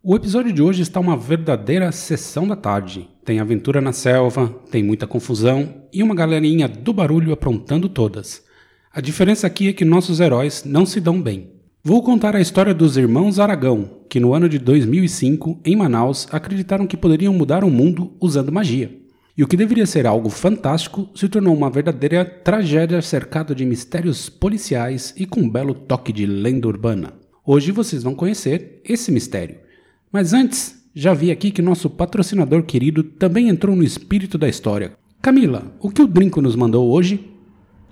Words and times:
O 0.00 0.14
episódio 0.14 0.52
de 0.52 0.62
hoje 0.62 0.80
está 0.80 1.00
uma 1.00 1.16
verdadeira 1.16 1.90
sessão 1.90 2.46
da 2.46 2.54
tarde. 2.54 3.08
Tem 3.24 3.40
aventura 3.40 3.80
na 3.80 3.92
selva, 3.92 4.48
tem 4.70 4.80
muita 4.80 5.08
confusão 5.08 5.74
e 5.92 6.04
uma 6.04 6.14
galerinha 6.14 6.68
do 6.68 6.92
barulho 6.92 7.32
aprontando 7.32 7.88
todas. 7.88 8.44
A 8.92 9.00
diferença 9.00 9.48
aqui 9.48 9.68
é 9.68 9.72
que 9.72 9.84
nossos 9.84 10.20
heróis 10.20 10.62
não 10.64 10.86
se 10.86 11.00
dão 11.00 11.20
bem. 11.20 11.50
Vou 11.82 12.00
contar 12.00 12.36
a 12.36 12.40
história 12.40 12.72
dos 12.72 12.96
irmãos 12.96 13.40
Aragão, 13.40 14.02
que 14.08 14.20
no 14.20 14.32
ano 14.32 14.48
de 14.48 14.60
2005, 14.60 15.62
em 15.64 15.74
Manaus, 15.74 16.28
acreditaram 16.30 16.86
que 16.86 16.96
poderiam 16.96 17.34
mudar 17.34 17.64
o 17.64 17.70
mundo 17.70 18.12
usando 18.20 18.52
magia. 18.52 18.96
E 19.36 19.42
o 19.42 19.48
que 19.48 19.56
deveria 19.56 19.84
ser 19.84 20.06
algo 20.06 20.30
fantástico 20.30 21.08
se 21.12 21.28
tornou 21.28 21.56
uma 21.56 21.70
verdadeira 21.70 22.24
tragédia 22.24 23.02
cercada 23.02 23.52
de 23.52 23.66
mistérios 23.66 24.28
policiais 24.28 25.12
e 25.16 25.26
com 25.26 25.40
um 25.40 25.50
belo 25.50 25.74
toque 25.74 26.12
de 26.12 26.24
lenda 26.24 26.68
urbana. 26.68 27.14
Hoje 27.44 27.72
vocês 27.72 28.04
vão 28.04 28.14
conhecer 28.14 28.80
esse 28.84 29.10
mistério. 29.10 29.66
Mas 30.12 30.32
antes, 30.32 30.88
já 30.94 31.12
vi 31.12 31.30
aqui 31.30 31.50
que 31.50 31.60
nosso 31.60 31.90
patrocinador 31.90 32.62
querido 32.62 33.02
também 33.02 33.48
entrou 33.48 33.76
no 33.76 33.84
espírito 33.84 34.38
da 34.38 34.48
história. 34.48 34.96
Camila, 35.20 35.72
o 35.80 35.90
que 35.90 36.00
o 36.00 36.06
Drinco 36.06 36.40
nos 36.40 36.56
mandou 36.56 36.90
hoje? 36.90 37.30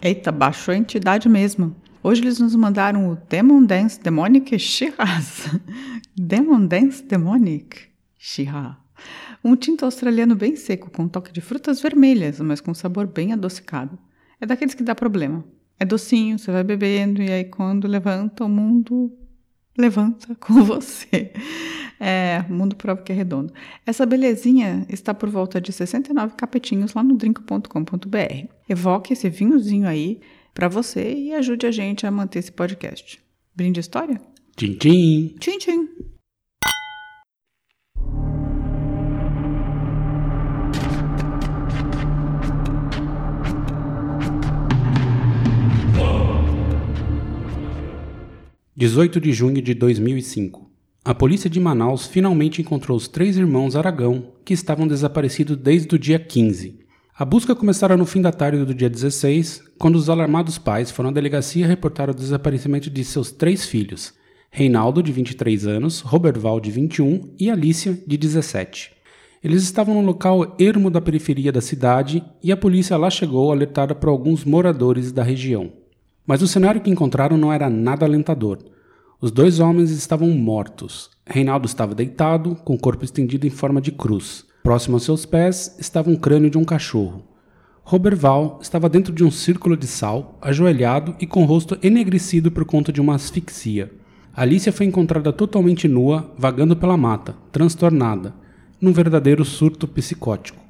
Eita, 0.01 0.33
baixou 0.33 0.73
a 0.73 0.77
entidade 0.77 1.29
mesmo. 1.29 1.77
Hoje 2.03 2.23
eles 2.23 2.39
nos 2.39 2.55
mandaram 2.55 3.11
o 3.11 3.19
Demon 3.29 3.65
Dance 3.65 4.01
Demonic 4.01 4.59
Shiraz. 4.59 5.51
Demon 6.17 6.67
Dance 6.67 7.03
Demonic 7.03 7.89
Shiraz. 8.17 8.77
Um 9.45 9.55
tinto 9.55 9.85
australiano 9.85 10.35
bem 10.35 10.57
seco, 10.57 10.91
com 10.91 11.03
um 11.03 11.09
toque 11.09 11.33
de 11.33 11.41
frutas 11.41 11.81
vermelhas, 11.81 12.41
mas 12.41 12.61
com 12.61 12.73
sabor 12.73 13.07
bem 13.07 13.33
adocicado. 13.33 13.99
É 14.41 14.47
daqueles 14.47 14.75
que 14.75 14.83
dá 14.83 14.95
problema. 14.95 15.45
É 15.79 15.85
docinho, 15.85 16.39
você 16.39 16.51
vai 16.51 16.65
bebendo 16.65 17.23
e 17.23 17.31
aí 17.31 17.45
quando 17.45 17.87
levanta 17.87 18.45
o 18.45 18.49
mundo 18.49 19.13
levanta 19.79 20.35
com 20.41 20.63
você. 20.65 21.33
É, 21.99 22.45
mundo 22.49 22.77
prova 22.77 23.03
que 23.03 23.13
é 23.13 23.15
redondo. 23.15 23.53
Essa 23.85 24.05
belezinha 24.05 24.87
está 24.89 25.15
por 25.15 25.31
volta 25.31 25.61
de 25.61 25.73
69 25.73 26.35
capetinhos 26.37 26.95
lá 26.95 27.03
no 27.03 27.17
drink.com.br. 27.17 28.49
Evoque 28.69 29.13
esse 29.13 29.29
vinhozinho 29.29 29.89
aí 29.89 30.21
para 30.53 30.69
você 30.69 31.13
e 31.13 31.33
ajude 31.33 31.67
a 31.67 31.71
gente 31.71 32.07
a 32.07 32.11
manter 32.11 32.39
esse 32.41 32.53
podcast. 32.53 33.21
Brinde 33.55 33.81
história? 33.81 34.21
Tchim, 34.57 34.75
tchim. 34.75 35.35
Tchim, 35.39 35.59
tchim. 35.59 36.16
Dezoito 48.79 49.19
de 49.19 49.33
junho 49.33 49.63
de 49.63 49.73
2005. 49.73 50.71
A 51.03 51.15
polícia 51.15 51.49
de 51.49 51.59
Manaus 51.59 52.07
finalmente 52.07 52.61
encontrou 52.61 52.95
os 52.95 53.09
três 53.09 53.39
irmãos 53.39 53.75
Aragão, 53.75 54.35
que 54.45 54.53
estavam 54.53 54.87
desaparecidos 54.87 55.57
desde 55.57 55.95
o 55.95 55.99
dia 55.99 56.19
15. 56.19 56.81
A 57.19 57.25
busca 57.25 57.55
começara 57.55 57.97
no 57.97 58.05
fim 58.05 58.21
da 58.21 58.31
tarde 58.31 58.63
do 58.67 58.75
dia 58.75 58.91
16, 58.91 59.63
quando 59.79 59.97
os 59.97 60.11
alarmados 60.11 60.59
pais 60.59 60.91
foram 60.91 61.09
à 61.09 61.13
delegacia 61.15 61.67
reportar 61.67 62.11
o 62.11 62.15
desaparecimento 62.15 62.91
de 62.91 63.03
seus 63.03 63.33
três 63.33 63.65
filhos, 63.65 64.13
Reinaldo, 64.51 65.03
de 65.03 65.11
23 65.11 65.67
anos, 65.67 66.01
Roberval, 66.01 66.61
de 66.61 66.71
21 66.71 67.33
e 67.41 67.49
Alicia, 67.49 67.99
de 68.07 68.19
17. 68.19 68.93
Eles 69.43 69.63
estavam 69.63 69.95
no 69.95 70.07
local 70.07 70.55
ermo 70.59 70.91
da 70.91 71.01
periferia 71.01 71.51
da 71.51 71.63
cidade 71.63 72.23
e 72.43 72.53
a 72.53 72.57
polícia 72.59 72.99
lá 72.99 73.09
chegou 73.09 73.51
alertada 73.51 73.95
por 73.95 74.11
alguns 74.11 74.45
moradores 74.45 75.13
da 75.13 75.23
região. 75.23 75.73
Mas 76.27 76.43
o 76.43 76.49
cenário 76.49 76.81
que 76.81 76.91
encontraram 76.91 77.39
não 77.39 77.53
era 77.53 77.71
nada 77.71 78.05
alentador. 78.05 78.59
Os 79.19 79.31
dois 79.31 79.61
homens 79.61 79.91
estavam 79.91 80.29
mortos. 80.29 81.11
Reinaldo 81.27 81.67
estava 81.67 81.95
deitado, 81.95 82.55
com 82.55 82.75
o 82.75 82.79
corpo 82.79 83.03
estendido 83.03 83.47
em 83.47 83.51
forma 83.51 83.81
de 83.81 83.91
cruz. 83.91 84.45
Próximo 84.63 84.97
aos 84.97 85.05
seus 85.05 85.25
pés 85.25 85.75
estava 85.79 86.11
um 86.11 86.17
crânio 86.17 86.51
de 86.51 86.59
um 86.59 86.65
cachorro. 86.65 87.25
Roberval 87.83 88.59
estava 88.61 88.91
dentro 88.91 89.15
de 89.15 89.25
um 89.25 89.31
círculo 89.31 89.75
de 89.75 89.87
sal, 89.87 90.37
ajoelhado 90.43 91.17
e 91.19 91.27
com 91.27 91.43
o 91.43 91.47
rosto 91.47 91.79
enegrecido 91.83 92.51
por 92.51 92.67
conta 92.67 92.93
de 92.93 93.01
uma 93.01 93.15
asfixia. 93.15 93.91
Alicia 94.35 94.71
foi 94.71 94.85
encontrada 94.85 95.33
totalmente 95.33 95.89
nua, 95.89 96.35
vagando 96.37 96.77
pela 96.77 96.97
mata, 96.97 97.35
transtornada, 97.51 98.35
num 98.79 98.93
verdadeiro 98.93 99.47
surto 99.47 99.89
psicótico. 99.89 100.63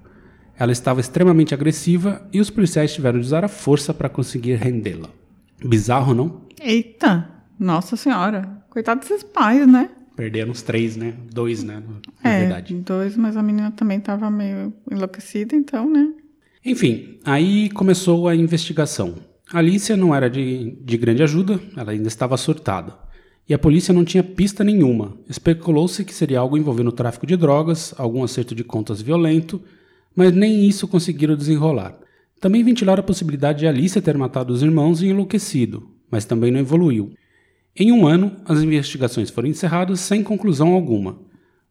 Ela 0.56 0.70
estava 0.70 1.00
extremamente 1.00 1.52
agressiva 1.52 2.28
e 2.32 2.40
os 2.40 2.48
policiais 2.48 2.94
tiveram 2.94 3.18
de 3.18 3.26
usar 3.26 3.44
a 3.44 3.48
força 3.48 3.92
para 3.92 4.08
conseguir 4.08 4.54
rendê-la. 4.54 5.08
Bizarro, 5.64 6.14
não? 6.14 6.42
Eita! 6.60 7.35
Nossa 7.58 7.96
senhora, 7.96 8.62
coitado 8.70 9.00
desses 9.00 9.22
pais, 9.22 9.66
né? 9.66 9.90
Perderam 10.14 10.52
os 10.52 10.62
três, 10.62 10.96
né? 10.96 11.14
Dois, 11.32 11.62
né? 11.62 11.82
Na 12.22 12.30
é, 12.30 12.40
verdade. 12.40 12.74
dois, 12.74 13.16
mas 13.16 13.36
a 13.36 13.42
menina 13.42 13.70
também 13.70 13.98
estava 13.98 14.30
meio 14.30 14.72
enlouquecida, 14.90 15.54
então, 15.54 15.90
né? 15.90 16.12
Enfim, 16.64 17.18
aí 17.24 17.68
começou 17.70 18.26
a 18.28 18.34
investigação. 18.34 19.14
A 19.52 19.58
Alicia 19.58 19.96
não 19.96 20.14
era 20.14 20.28
de, 20.28 20.76
de 20.82 20.96
grande 20.96 21.22
ajuda, 21.22 21.60
ela 21.76 21.92
ainda 21.92 22.08
estava 22.08 22.36
surtada. 22.36 22.94
E 23.48 23.54
a 23.54 23.58
polícia 23.58 23.94
não 23.94 24.04
tinha 24.04 24.24
pista 24.24 24.64
nenhuma. 24.64 25.16
Especulou-se 25.28 26.04
que 26.04 26.12
seria 26.12 26.40
algo 26.40 26.58
envolvendo 26.58 26.90
tráfico 26.90 27.26
de 27.26 27.36
drogas, 27.36 27.94
algum 27.96 28.24
acerto 28.24 28.54
de 28.54 28.64
contas 28.64 29.00
violento, 29.00 29.62
mas 30.16 30.32
nem 30.32 30.66
isso 30.66 30.88
conseguiram 30.88 31.36
desenrolar. 31.36 31.96
Também 32.40 32.64
ventilaram 32.64 33.00
a 33.00 33.06
possibilidade 33.06 33.60
de 33.60 33.66
Alicia 33.66 34.02
ter 34.02 34.16
matado 34.18 34.52
os 34.52 34.62
irmãos 34.62 35.00
e 35.00 35.06
enlouquecido, 35.06 35.88
mas 36.10 36.24
também 36.24 36.50
não 36.50 36.58
evoluiu. 36.58 37.12
Em 37.78 37.92
um 37.92 38.06
ano, 38.06 38.32
as 38.47 38.62
investigações 38.62 39.28
foram 39.28 39.48
encerradas 39.48 40.00
sem 40.00 40.22
conclusão 40.22 40.72
alguma. 40.72 41.19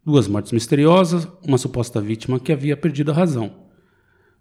Duas 0.06 0.28
mortes 0.28 0.52
misteriosas, 0.52 1.28
uma 1.42 1.58
suposta 1.58 2.00
vítima 2.00 2.40
que 2.40 2.52
havia 2.52 2.78
perdido 2.78 3.10
a 3.10 3.14
razão. 3.16 3.52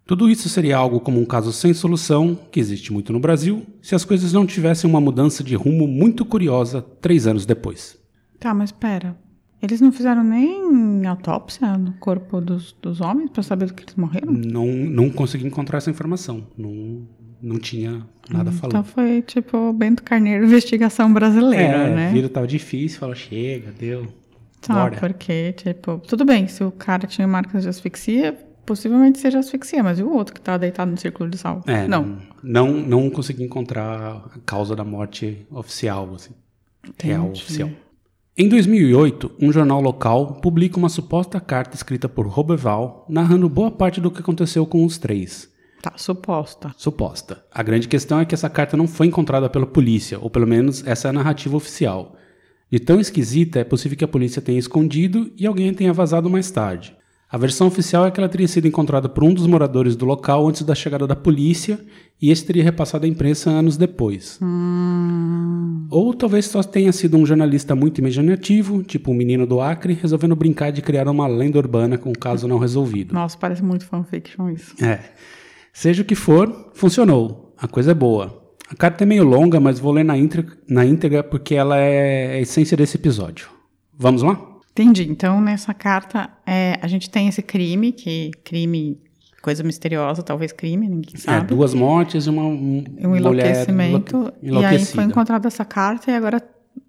Tudo 0.05 0.29
isso 0.29 0.47
seria 0.47 0.77
algo 0.77 0.99
como 0.99 1.19
um 1.19 1.25
caso 1.25 1.51
sem 1.51 1.73
solução, 1.73 2.37
que 2.51 2.59
existe 2.59 2.93
muito 2.93 3.11
no 3.11 3.19
Brasil, 3.19 3.65
se 3.81 3.95
as 3.95 4.05
coisas 4.05 4.31
não 4.31 4.45
tivessem 4.45 4.87
uma 4.87 5.01
mudança 5.01 5.43
de 5.43 5.55
rumo 5.55 5.87
muito 5.87 6.23
curiosa 6.23 6.83
três 7.01 7.25
anos 7.25 7.47
depois. 7.47 7.97
Tá, 8.39 8.53
mas 8.53 8.71
pera. 8.71 9.17
Eles 9.59 9.81
não 9.81 9.91
fizeram 9.91 10.23
nem 10.23 11.07
autópsia 11.07 11.75
no 11.79 11.93
corpo 11.93 12.39
dos, 12.39 12.75
dos 12.79 13.01
homens 13.01 13.31
para 13.31 13.41
saber 13.41 13.65
do 13.65 13.73
que 13.73 13.81
eles 13.81 13.95
morreram? 13.95 14.31
Não, 14.31 14.67
não 14.67 15.09
consegui 15.09 15.47
encontrar 15.47 15.79
essa 15.79 15.89
informação. 15.89 16.45
Não, 16.55 17.07
não 17.45 17.59
tinha 17.59 18.05
nada 18.29 18.51
falando. 18.51 18.71
Então 18.71 18.83
foi 18.83 19.21
tipo 19.21 19.71
Bento 19.71 20.01
Carneiro, 20.01 20.45
investigação 20.45 21.13
brasileira, 21.13 21.77
é, 21.77 21.95
né? 21.95 22.09
A 22.09 22.11
vida 22.11 22.27
tava 22.27 22.47
difícil, 22.47 22.99
falou, 22.99 23.15
chega, 23.15 23.71
deu. 23.71 24.07
Tá, 24.61 24.73
bora. 24.73 24.97
porque, 24.99 25.53
tipo, 25.53 26.01
tudo 26.07 26.25
bem, 26.25 26.47
se 26.47 26.63
o 26.63 26.71
cara 26.71 27.05
tinha 27.05 27.27
marcas 27.27 27.61
de 27.61 27.69
asfixia, 27.69 28.35
possivelmente 28.65 29.19
seja 29.19 29.37
asfixia, 29.37 29.83
mas 29.83 29.99
e 29.99 30.03
o 30.03 30.11
outro 30.11 30.33
que 30.33 30.41
tá 30.41 30.57
deitado 30.57 30.89
no 30.89 30.97
círculo 30.97 31.29
de 31.29 31.37
sal? 31.37 31.61
É, 31.67 31.87
não. 31.87 32.17
Não, 32.41 32.71
não 32.73 33.09
consegui 33.11 33.43
encontrar 33.43 34.25
a 34.35 34.39
causa 34.43 34.75
da 34.75 34.83
morte 34.83 35.45
oficial, 35.51 36.15
assim. 36.15 36.33
Real, 36.99 37.25
Entendi. 37.25 37.41
oficial. 37.41 37.69
Em 38.37 38.49
2008, 38.49 39.31
um 39.39 39.51
jornal 39.51 39.79
local 39.79 40.41
publica 40.41 40.77
uma 40.77 40.89
suposta 40.89 41.39
carta 41.39 41.75
escrita 41.75 42.09
por 42.09 42.27
Roberval 42.27 43.05
narrando 43.07 43.47
boa 43.47 43.71
parte 43.71 44.01
do 44.01 44.11
que 44.11 44.19
aconteceu 44.19 44.65
com 44.65 44.83
os 44.83 44.97
três. 44.97 45.53
Tá, 45.81 45.93
suposta. 45.97 46.73
Suposta. 46.77 47.43
A 47.51 47.61
grande 47.61 47.87
questão 47.87 48.19
é 48.19 48.25
que 48.25 48.33
essa 48.33 48.49
carta 48.49 48.75
não 48.75 48.87
foi 48.87 49.07
encontrada 49.07 49.49
pela 49.49 49.67
polícia, 49.67 50.17
ou 50.19 50.29
pelo 50.29 50.47
menos 50.47 50.85
essa 50.87 51.07
é 51.07 51.09
a 51.09 51.13
narrativa 51.13 51.55
oficial. 51.55 52.15
De 52.71 52.79
tão 52.79 52.99
esquisita, 52.99 53.59
é 53.59 53.63
possível 53.63 53.97
que 53.97 54.03
a 54.03 54.07
polícia 54.07 54.41
tenha 54.41 54.59
escondido 54.59 55.31
e 55.37 55.45
alguém 55.45 55.73
tenha 55.73 55.93
vazado 55.93 56.29
mais 56.29 56.49
tarde. 56.49 56.95
A 57.29 57.37
versão 57.37 57.67
oficial 57.67 58.05
é 58.05 58.11
que 58.11 58.19
ela 58.19 58.29
teria 58.29 58.47
sido 58.47 58.67
encontrada 58.67 59.09
por 59.09 59.23
um 59.23 59.33
dos 59.33 59.45
moradores 59.47 59.95
do 59.95 60.05
local 60.05 60.47
antes 60.47 60.61
da 60.61 60.75
chegada 60.75 61.05
da 61.05 61.15
polícia 61.15 61.79
e 62.21 62.31
esse 62.31 62.45
teria 62.45 62.63
repassado 62.63 63.05
à 63.05 63.09
imprensa 63.09 63.49
anos 63.49 63.77
depois. 63.77 64.39
Ou 65.89 66.13
talvez 66.13 66.45
só 66.45 66.63
tenha 66.63 66.91
sido 66.91 67.17
um 67.17 67.25
jornalista 67.25 67.75
muito 67.75 67.99
imaginativo, 67.99 68.83
tipo 68.83 69.11
um 69.11 69.15
menino 69.15 69.45
do 69.45 69.59
Acre, 69.59 69.97
resolvendo 69.99 70.35
brincar 70.35 70.71
de 70.71 70.81
criar 70.81 71.07
uma 71.07 71.27
lenda 71.27 71.57
urbana 71.57 71.97
com 71.97 72.09
um 72.09 72.13
caso 72.13 72.47
não 72.47 72.57
resolvido. 72.57 73.13
Nossa, 73.13 73.37
parece 73.37 73.63
muito 73.63 73.85
fanfiction 73.85 74.49
isso. 74.49 74.75
É. 74.83 74.99
Seja 75.75 76.01
o 76.01 76.05
que 76.05 76.15
for, 76.15 76.71
funcionou. 76.73 77.53
A 77.57 77.67
coisa 77.67 77.91
é 77.91 77.93
boa. 77.93 78.41
A 78.69 78.75
carta 78.75 79.03
é 79.03 79.05
meio 79.05 79.25
longa, 79.25 79.59
mas 79.59 79.77
vou 79.77 79.91
ler 79.91 80.05
na 80.05 80.17
íntegra, 80.17 80.55
na 80.69 80.85
íntegra 80.85 81.21
porque 81.21 81.53
ela 81.53 81.77
é 81.77 82.35
a 82.37 82.39
essência 82.39 82.77
desse 82.77 82.95
episódio. 82.95 83.49
Vamos 83.93 84.21
lá? 84.23 84.41
Entendi. 84.71 85.03
Então, 85.09 85.41
nessa 85.41 85.73
carta, 85.73 86.29
é, 86.47 86.79
a 86.81 86.87
gente 86.87 87.09
tem 87.09 87.27
esse 87.27 87.41
crime, 87.41 87.91
que 87.91 88.31
crime, 88.43 88.97
coisa 89.41 89.63
misteriosa, 89.63 90.23
talvez 90.23 90.53
crime, 90.53 90.87
ninguém 90.87 91.13
É, 91.15 91.17
sabe. 91.17 91.47
duas 91.47 91.73
mortes 91.73 92.25
e 92.25 92.29
uma 92.29 92.43
um, 92.43 92.83
um 92.97 93.09
mulher 93.09 93.19
enlouquecimento. 93.19 94.15
enlouque- 94.15 94.33
E 94.41 94.45
aí 94.45 94.49
enlouquecida. 94.51 94.91
foi 94.95 95.03
encontrada 95.03 95.47
essa 95.47 95.65
carta 95.65 96.09
e 96.09 96.15
agora 96.15 96.41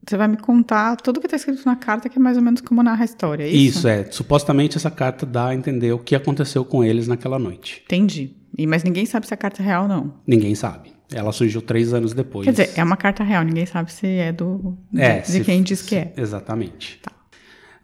você 0.09 0.17
vai 0.17 0.29
me 0.29 0.37
contar 0.37 0.97
tudo 0.97 1.19
que 1.21 1.27
está 1.27 1.37
escrito 1.37 1.65
na 1.67 1.75
carta, 1.77 2.09
que 2.09 2.19
é 2.19 2.23
mais 2.23 2.37
ou 2.37 2.43
menos 2.43 2.61
como 2.61 2.83
narra 2.83 3.03
a 3.03 3.05
história. 3.05 3.43
É 3.45 3.49
isso? 3.49 3.79
Isso, 3.81 3.89
é. 3.89 4.05
Supostamente 4.11 4.77
essa 4.77 4.91
carta 4.91 5.27
dá 5.27 5.49
a 5.49 5.55
entender 5.55 5.93
o 5.93 5.99
que 5.99 6.15
aconteceu 6.15 6.65
com 6.65 6.83
eles 6.85 7.07
naquela 7.09 7.39
noite. 7.39 7.83
Entendi. 7.85 8.37
E, 8.57 8.67
mas 8.67 8.83
ninguém 8.83 9.05
sabe 9.05 9.27
se 9.27 9.35
a 9.35 9.37
carta 9.37 9.63
é 9.63 9.67
real 9.67 9.83
ou 9.83 9.89
não. 9.89 10.15
Ninguém 10.27 10.55
sabe. 10.55 10.93
Ela 11.13 11.31
surgiu 11.33 11.61
três 11.63 11.93
anos 11.93 12.13
depois. 12.15 12.45
Quer 12.47 12.51
dizer, 12.53 12.71
é 12.81 12.83
uma 12.83 12.97
carta 12.97 13.23
real, 13.23 13.45
ninguém 13.45 13.67
sabe 13.67 13.93
se 13.93 14.07
é 14.07 14.33
do 14.33 14.77
de, 14.91 15.01
É, 15.01 15.21
de 15.21 15.27
se- 15.29 15.45
quem 15.45 15.63
diz 15.63 15.83
que 15.83 15.95
é. 15.95 16.13
Exatamente. 16.17 17.01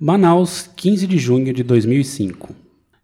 Manaus, 0.01 0.69
15 0.77 1.07
de 1.07 1.19
junho 1.19 1.53
de 1.53 1.63
2005. 1.63 2.55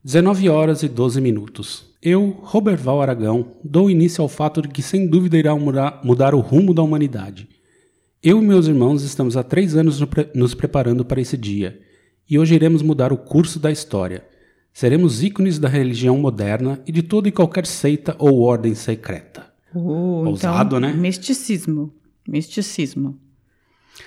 19 0.02 0.48
horas 0.48 0.82
e 0.82 0.88
12 0.88 1.20
minutos. 1.20 1.86
Eu, 2.02 2.36
Roberval 2.42 3.02
Aragão, 3.02 3.52
dou 3.62 3.90
início 3.90 4.22
ao 4.22 4.28
fato 4.28 4.62
de 4.62 4.68
que 4.68 4.82
sem 4.82 5.06
dúvida 5.06 5.36
irá 5.36 5.54
mudar, 5.54 6.00
mudar 6.02 6.34
o 6.34 6.40
rumo 6.40 6.72
da 6.72 6.82
humanidade. 6.82 7.48
Eu 8.22 8.38
e 8.42 8.44
meus 8.44 8.66
irmãos 8.66 9.02
estamos 9.02 9.36
há 9.36 9.42
três 9.42 9.76
anos 9.76 10.00
nos 10.34 10.54
preparando 10.54 11.04
para 11.04 11.20
esse 11.20 11.36
dia, 11.36 11.80
e 12.28 12.38
hoje 12.38 12.54
iremos 12.54 12.82
mudar 12.82 13.12
o 13.12 13.16
curso 13.16 13.58
da 13.60 13.70
história. 13.70 14.24
Seremos 14.78 15.24
ícones 15.24 15.58
da 15.58 15.68
religião 15.68 16.16
moderna 16.18 16.80
e 16.86 16.92
de 16.92 17.02
toda 17.02 17.28
e 17.28 17.32
qualquer 17.32 17.66
seita 17.66 18.14
ou 18.16 18.42
ordem 18.42 18.76
secreta. 18.76 19.44
Uh, 19.74 20.24
Ousado, 20.24 20.76
então, 20.76 20.78
né? 20.78 20.92
Misticismo. 20.92 21.92
Misticismo. 22.28 23.18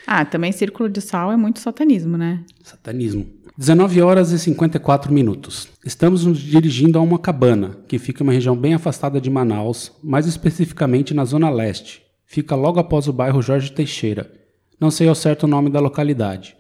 Ah, 0.08 0.24
também 0.24 0.50
círculo 0.54 0.88
de 0.88 1.02
sal 1.02 1.30
é 1.30 1.36
muito 1.36 1.60
satanismo, 1.60 2.16
né? 2.16 2.46
Satanismo. 2.64 3.28
19 3.58 4.02
horas 4.02 4.32
e 4.32 4.40
54 4.40 5.12
minutos. 5.12 5.68
Estamos 5.86 6.26
nos 6.26 6.40
dirigindo 6.40 6.98
a 6.98 7.02
uma 7.02 7.20
cabana, 7.20 7.78
que 7.86 8.00
fica 8.00 8.24
em 8.24 8.28
uma 8.28 8.32
região 8.32 8.56
bem 8.56 8.74
afastada 8.74 9.20
de 9.20 9.30
Manaus, 9.30 9.92
mais 10.02 10.26
especificamente 10.26 11.14
na 11.14 11.26
Zona 11.26 11.50
Leste. 11.50 12.02
Fica 12.26 12.56
logo 12.56 12.80
após 12.80 13.10
o 13.10 13.14
bairro 13.14 13.42
Jorge 13.42 13.74
Teixeira. 13.74 14.32
Não 14.80 14.90
sei 14.90 15.10
ao 15.10 15.16
certo 15.16 15.44
o 15.44 15.48
nome 15.48 15.70
da 15.70 15.82
localidade. 15.82 16.56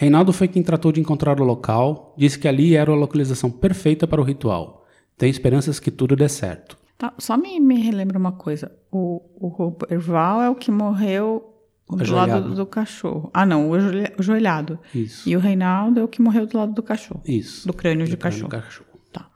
Reinaldo 0.00 0.32
foi 0.32 0.46
quem 0.46 0.62
tratou 0.62 0.92
de 0.92 1.00
encontrar 1.00 1.40
o 1.40 1.44
local, 1.44 2.14
disse 2.16 2.38
que 2.38 2.46
ali 2.46 2.76
era 2.76 2.92
a 2.92 2.94
localização 2.94 3.50
perfeita 3.50 4.06
para 4.06 4.20
o 4.20 4.24
ritual. 4.24 4.86
Tenho 5.16 5.30
esperanças 5.30 5.80
que 5.80 5.90
tudo 5.90 6.14
dê 6.14 6.28
certo. 6.28 6.78
Tá, 6.96 7.12
só 7.18 7.36
me, 7.36 7.58
me 7.58 7.80
relembra 7.80 8.16
uma 8.16 8.30
coisa. 8.30 8.70
O, 8.92 9.20
o 9.40 9.48
Roberval 9.48 10.40
é 10.42 10.48
o 10.48 10.54
que 10.54 10.70
morreu 10.70 11.52
do 11.90 12.00
Ajoelhado. 12.00 12.30
lado 12.30 12.54
do 12.54 12.64
cachorro. 12.64 13.28
Ah, 13.34 13.44
não, 13.44 13.70
o 13.70 13.74
ajoelha- 13.74 14.12
o 14.16 14.20
ajoelhado. 14.20 14.78
Isso. 14.94 15.28
E 15.28 15.34
o 15.34 15.40
Reinaldo 15.40 15.98
é 15.98 16.04
o 16.04 16.08
que 16.08 16.22
morreu 16.22 16.46
do 16.46 16.56
lado 16.56 16.72
do 16.74 16.82
cachorro. 16.82 17.20
Isso. 17.26 17.66
Do 17.66 17.72
crânio 17.72 18.04
de 18.06 18.12
Do 18.12 18.18
crânio 18.18 18.46
cachorro. 18.48 18.62
de 18.62 18.66
cachorro. 18.68 19.00
Tá. 19.12 19.28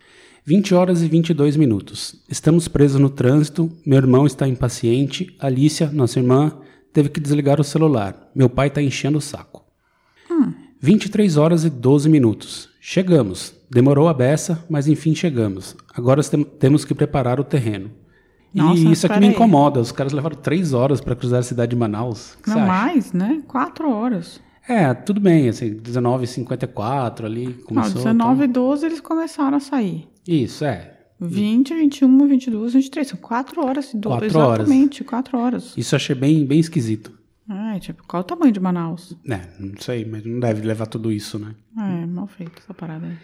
20 0.47 0.75
horas 0.77 1.03
e 1.03 1.09
22 1.09 1.57
minutos. 1.57 2.23
Estamos 2.29 2.69
presos 2.69 3.01
no 3.01 3.11
trânsito. 3.11 3.69
Meu 3.85 3.99
irmão 3.99 4.27
está 4.27 4.47
impaciente. 4.47 5.35
Alicia, 5.41 5.91
nossa 5.91 6.21
irmã, 6.21 6.57
teve 6.93 7.09
que 7.09 7.19
desligar 7.19 7.61
o 7.61 7.65
celular. 7.65 8.31
Meu 8.33 8.49
pai 8.49 8.69
está 8.69 8.81
enchendo 8.81 9.19
o 9.19 9.21
saco. 9.21 9.62
23 10.83 11.37
horas 11.37 11.65
e 11.65 11.71
12 11.71 12.09
minutos. 12.09 12.69
Chegamos. 12.81 13.55
Demorou 13.71 14.09
a 14.09 14.13
beça, 14.15 14.65
mas 14.69 14.89
enfim 14.89 15.15
chegamos. 15.15 15.77
Agora 15.95 16.21
tem- 16.25 16.43
temos 16.43 16.85
que 16.85 16.93
preparar 16.95 17.39
o 17.39 17.45
terreno. 17.45 17.89
Nossa, 18.53 18.81
e 18.83 18.93
isso 18.93 19.07
aqui 19.07 19.21
me 19.21 19.29
incomoda. 19.29 19.81
Os 19.81 19.93
caras 19.93 20.13
levaram 20.13 20.37
três 20.37 20.73
horas 20.75 21.01
para 21.01 21.15
cruzar 21.15 21.39
a 21.39 21.43
cidade 21.45 21.71
de 21.71 21.77
Manaus. 21.77 22.37
Que 22.43 22.51
Não 22.51 22.61
mais, 22.67 23.13
né? 23.13 23.41
Quatro 23.47 23.89
horas. 23.91 24.41
É, 24.69 24.93
tudo 24.93 25.21
bem. 25.21 25.49
Assim, 25.49 25.73
19h54 25.75 27.25
ali 27.27 27.47
Não, 27.47 27.65
começou. 27.65 27.95
19 28.03 28.45
e 28.45 28.49
12 28.49 28.85
eles 28.87 29.01
começaram 29.01 29.57
a 29.57 29.61
sair. 29.61 30.09
então- 30.23 30.35
Isso, 30.35 30.65
é. 30.65 30.91
20, 31.21 31.73
21, 31.75 32.27
22, 32.27 32.73
23. 32.75 33.07
São 33.09 33.19
quatro 33.19 33.65
horas. 33.65 33.93
e 33.95 33.97
do- 33.97 34.09
Quatro 34.09 34.39
horas. 34.39 34.67
Exatamente, 34.67 35.05
quatro 35.05 35.39
horas. 35.39 35.73
Isso 35.77 35.95
achei 35.95 36.15
bem, 36.17 36.45
bem 36.45 36.59
esquisito. 36.59 37.13
É, 37.53 37.79
tipo, 37.79 38.03
qual 38.07 38.23
o 38.23 38.25
tamanho 38.25 38.53
de 38.53 38.61
Manaus? 38.61 39.17
É, 39.29 39.41
não 39.59 39.75
sei, 39.79 40.05
mas 40.05 40.25
não 40.25 40.41
deve 40.41 40.67
levar 40.67 40.87
tudo 40.87 41.13
isso, 41.13 41.39
né? 41.39 41.55
É, 41.79 42.07
mal 42.07 42.27
feito 42.27 42.53
essa 42.63 42.73
parada 42.73 43.07
aí. 43.07 43.17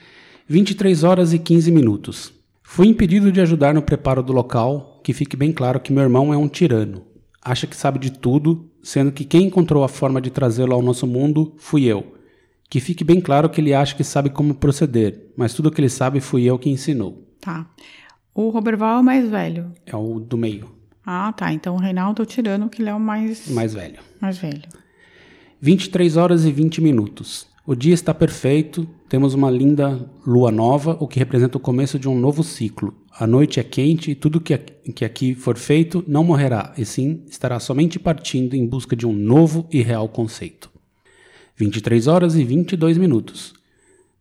23 0.47 1.05
horas 1.05 1.33
e 1.33 1.39
15 1.39 1.71
minutos. 1.71 2.33
Fui 2.63 2.87
impedido 2.87 3.33
de 3.33 3.41
ajudar 3.41 3.73
no 3.73 3.83
preparo 3.83 4.23
do 4.23 4.33
local, 4.33 5.01
que 5.03 5.13
fique 5.13 5.37
bem 5.37 5.53
claro 5.53 5.81
que 5.81 5.93
meu 5.93 6.03
irmão 6.03 6.33
é 6.33 6.37
um 6.37 6.49
tirano. 6.49 7.03
Acha 7.43 7.67
que 7.67 7.77
sabe 7.77 7.99
de 7.99 8.11
tudo, 8.11 8.71
sendo 8.83 9.11
que 9.11 9.25
quem 9.25 9.47
encontrou 9.47 9.85
a 9.85 9.89
forma 9.89 10.21
de 10.21 10.31
trazê-lo 10.31 10.75
ao 10.75 10.83
nosso 10.83 11.07
mundo 11.07 11.55
fui 11.57 11.85
eu. 11.85 12.15
Que 12.69 12.81
fique 12.81 13.05
bem 13.05 13.21
claro 13.21 13.49
que 13.49 13.61
ele 13.61 13.73
acha 13.73 13.95
que 13.95 14.05
sabe 14.05 14.29
como 14.29 14.55
proceder, 14.55 15.33
mas 15.37 15.55
tudo 15.55 15.71
que 15.71 15.81
ele 15.81 15.89
sabe 15.89 16.21
fui 16.21 16.45
eu 16.45 16.59
que 16.59 16.69
ensinou. 16.69 17.27
Tá. 17.41 17.67
O 18.35 18.51
Roberval 18.51 18.99
é 18.99 19.01
o 19.01 19.05
mais 19.05 19.29
velho. 19.29 19.73
É 19.87 19.97
o 19.97 20.21
do 20.21 20.37
meio, 20.37 20.69
Ah, 21.10 21.32
tá. 21.32 21.50
Então 21.55 21.75
o 21.75 21.78
Reinaldo 21.78 22.22
o 22.22 22.26
tirano, 22.26 22.69
que 22.69 22.82
ele 22.82 22.90
é 22.90 22.94
o 22.94 23.00
mais, 23.00 23.49
mais 23.49 23.72
velho. 23.72 23.99
mais 24.20 24.37
velho. 24.37 24.60
23 25.58 26.19
horas 26.19 26.44
e 26.44 26.52
20 26.52 26.82
minutos. 26.82 27.46
O 27.64 27.75
dia 27.75 27.94
está 27.94 28.12
perfeito, 28.12 28.87
temos 29.08 29.32
uma 29.32 29.50
linda 29.50 30.06
lua 30.26 30.52
nova, 30.52 30.99
o 31.00 31.08
que 31.08 31.19
representa 31.19 31.56
o 31.56 31.60
começo 31.60 31.99
de 31.99 32.10
um 32.10 32.14
novo 32.14 32.44
ciclo. 32.44 32.94
A 33.19 33.26
noite 33.26 33.58
é 33.58 33.62
quente 33.62 34.10
e 34.10 34.14
tudo 34.14 34.38
que 34.38 34.52
aqui, 34.52 34.93
que 34.93 35.02
aqui 35.02 35.34
for 35.34 35.56
feito 35.56 36.05
não 36.06 36.22
morrerá, 36.22 36.75
e 36.76 36.84
sim 36.84 37.25
estará 37.26 37.58
somente 37.58 37.99
partindo 37.99 38.55
em 38.55 38.66
busca 38.66 38.94
de 38.94 39.06
um 39.06 39.12
novo 39.12 39.66
e 39.72 39.81
real 39.81 40.10
conceito. 40.10 40.70
23 41.56 42.06
horas 42.06 42.37
e 42.37 42.44
22 42.44 42.99
minutos. 42.99 43.55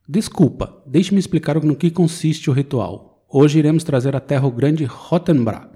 Desculpa, 0.08 0.82
deixe-me 0.86 1.20
explicar 1.20 1.62
no 1.62 1.76
que 1.76 1.92
consiste 1.92 2.50
o 2.50 2.54
ritual. 2.54 3.26
Hoje 3.30 3.60
iremos 3.60 3.84
trazer 3.84 4.16
à 4.16 4.22
Terra 4.22 4.48
o 4.48 4.52
grande 4.52 4.86
Rottenbra, 4.86 5.70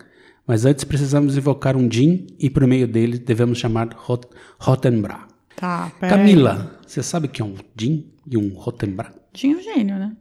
mas 0.52 0.66
antes 0.66 0.84
precisamos 0.84 1.38
invocar 1.38 1.78
um 1.78 1.90
Jin 1.90 2.28
e 2.38 2.50
por 2.50 2.68
meio 2.68 2.86
dele 2.86 3.18
devemos 3.18 3.58
chamar 3.58 3.94
Rot 3.96 4.28
Rottenbra. 4.60 5.20
Tá, 5.56 5.90
pera 5.98 6.18
Camila, 6.18 6.78
você 6.86 7.02
sabe 7.02 7.28
o 7.28 7.30
que 7.30 7.42
é 7.42 7.46
um 7.46 7.56
Jin 7.80 8.06
e 8.30 8.36
um 8.36 8.50
Rottenbra? 8.54 9.08
aí. 9.08 9.22
Tinha 9.32 9.56
o 9.56 9.62
gênio, 9.62 9.96
né? 9.98 10.12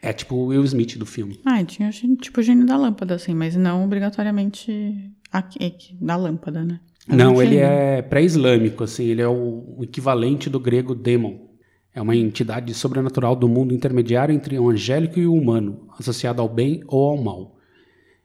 É 0.00 0.10
tipo 0.14 0.36
o 0.36 0.46
Will 0.46 0.64
Smith 0.64 0.96
do 0.96 1.04
filme. 1.04 1.38
Ah, 1.44 1.62
tinha 1.62 1.90
o 1.90 1.92
gênio- 1.92 2.16
tipo 2.16 2.40
o 2.40 2.42
gênio 2.42 2.64
da 2.64 2.78
lâmpada, 2.78 3.14
assim, 3.14 3.34
mas 3.34 3.56
não 3.56 3.84
obrigatoriamente 3.84 5.12
aqui, 5.30 5.62
aqui, 5.62 5.94
da 6.00 6.16
lâmpada, 6.16 6.64
né? 6.64 6.80
Era 7.06 7.16
Não, 7.22 7.34
um 7.34 7.42
ele 7.42 7.58
é 7.58 8.00
pré-islâmico, 8.00 8.82
assim, 8.84 9.04
ele 9.04 9.20
é 9.20 9.28
o 9.28 9.74
o 9.76 9.84
equivalente 9.84 10.48
do 10.48 10.58
grego 10.58 10.94
demon. 10.94 11.40
É 11.94 12.00
uma 12.00 12.16
entidade 12.16 12.72
sobrenatural 12.72 13.36
do 13.36 13.46
mundo 13.50 13.74
intermediário 13.74 14.34
entre 14.34 14.58
o 14.58 14.70
angélico 14.70 15.18
e 15.20 15.26
o 15.26 15.34
humano, 15.34 15.86
associado 15.98 16.40
ao 16.40 16.48
bem 16.48 16.82
ou 16.86 17.10
ao 17.10 17.22
mal. 17.22 17.58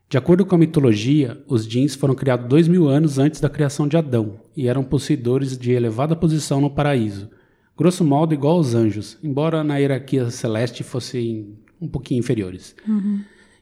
De 0.09 0.17
acordo 0.17 0.43
com 0.43 0.55
a 0.55 0.57
mitologia, 0.57 1.39
os 1.47 1.67
jeans 1.67 1.93
foram 1.93 2.15
criados 2.15 2.49
dois 2.49 2.67
mil 2.67 2.89
anos 2.89 3.19
antes 3.19 3.39
da 3.39 3.47
criação 3.47 3.87
de 3.87 3.95
Adão 3.95 4.39
e 4.57 4.67
eram 4.67 4.83
possuidores 4.83 5.55
de 5.55 5.71
elevada 5.71 6.15
posição 6.15 6.59
no 6.59 6.71
paraíso. 6.71 7.29
Grosso 7.77 8.03
modo, 8.03 8.33
igual 8.33 8.57
aos 8.57 8.73
anjos, 8.73 9.19
embora 9.23 9.63
na 9.63 9.77
hierarquia 9.77 10.31
celeste 10.31 10.81
fossem 10.81 11.55
um 11.79 11.87
pouquinho 11.87 12.19
inferiores. 12.21 12.75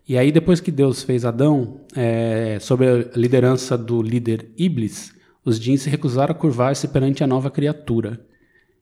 E 0.08 0.18
aí, 0.18 0.32
depois 0.32 0.62
que 0.62 0.72
Deus 0.72 1.04
fez 1.04 1.26
Adão, 1.26 1.82
é, 1.94 2.58
sob 2.62 2.88
a 2.88 3.10
liderança 3.14 3.78
do 3.78 4.02
líder 4.02 4.50
Iblis, 4.58 5.14
os 5.44 5.60
jeans 5.60 5.82
se 5.82 5.90
recusaram 5.90 6.32
a 6.32 6.36
curvar-se 6.36 6.88
perante 6.88 7.26
a 7.26 7.28
nova 7.28 7.52
criatura. 7.52 8.26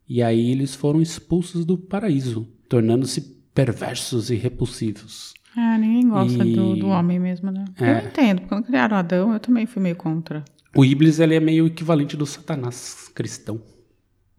E 0.07 0.21
aí 0.21 0.51
eles 0.51 0.75
foram 0.75 1.01
expulsos 1.01 1.65
do 1.65 1.79
paraíso, 1.79 2.47
tornando-se 2.69 3.21
perversos 3.55 4.29
e 4.29 4.35
repulsivos. 4.35 5.33
Ah, 5.55 5.77
ninguém 5.77 6.09
gosta 6.09 6.43
E- 6.45 6.53
do, 6.53 6.75
do 6.75 6.87
homem 6.87 7.19
mesmo, 7.19 7.49
né? 7.51 7.63
É. 7.79 7.91
Eu 7.91 7.97
entendo, 8.07 8.41
porque 8.41 8.49
quando 8.55 8.65
criaram 8.65 8.97
Adão, 8.97 9.33
eu 9.33 9.39
também 9.39 9.65
fui 9.65 9.81
meio 9.81 9.95
contra. 9.95 10.43
O 10.75 10.83
Iblis 10.83 11.19
ele 11.19 11.35
é 11.35 11.39
meio 11.39 11.67
equivalente 11.67 12.17
do 12.17 12.25
Satanás 12.25 13.09
cristão. 13.15 13.61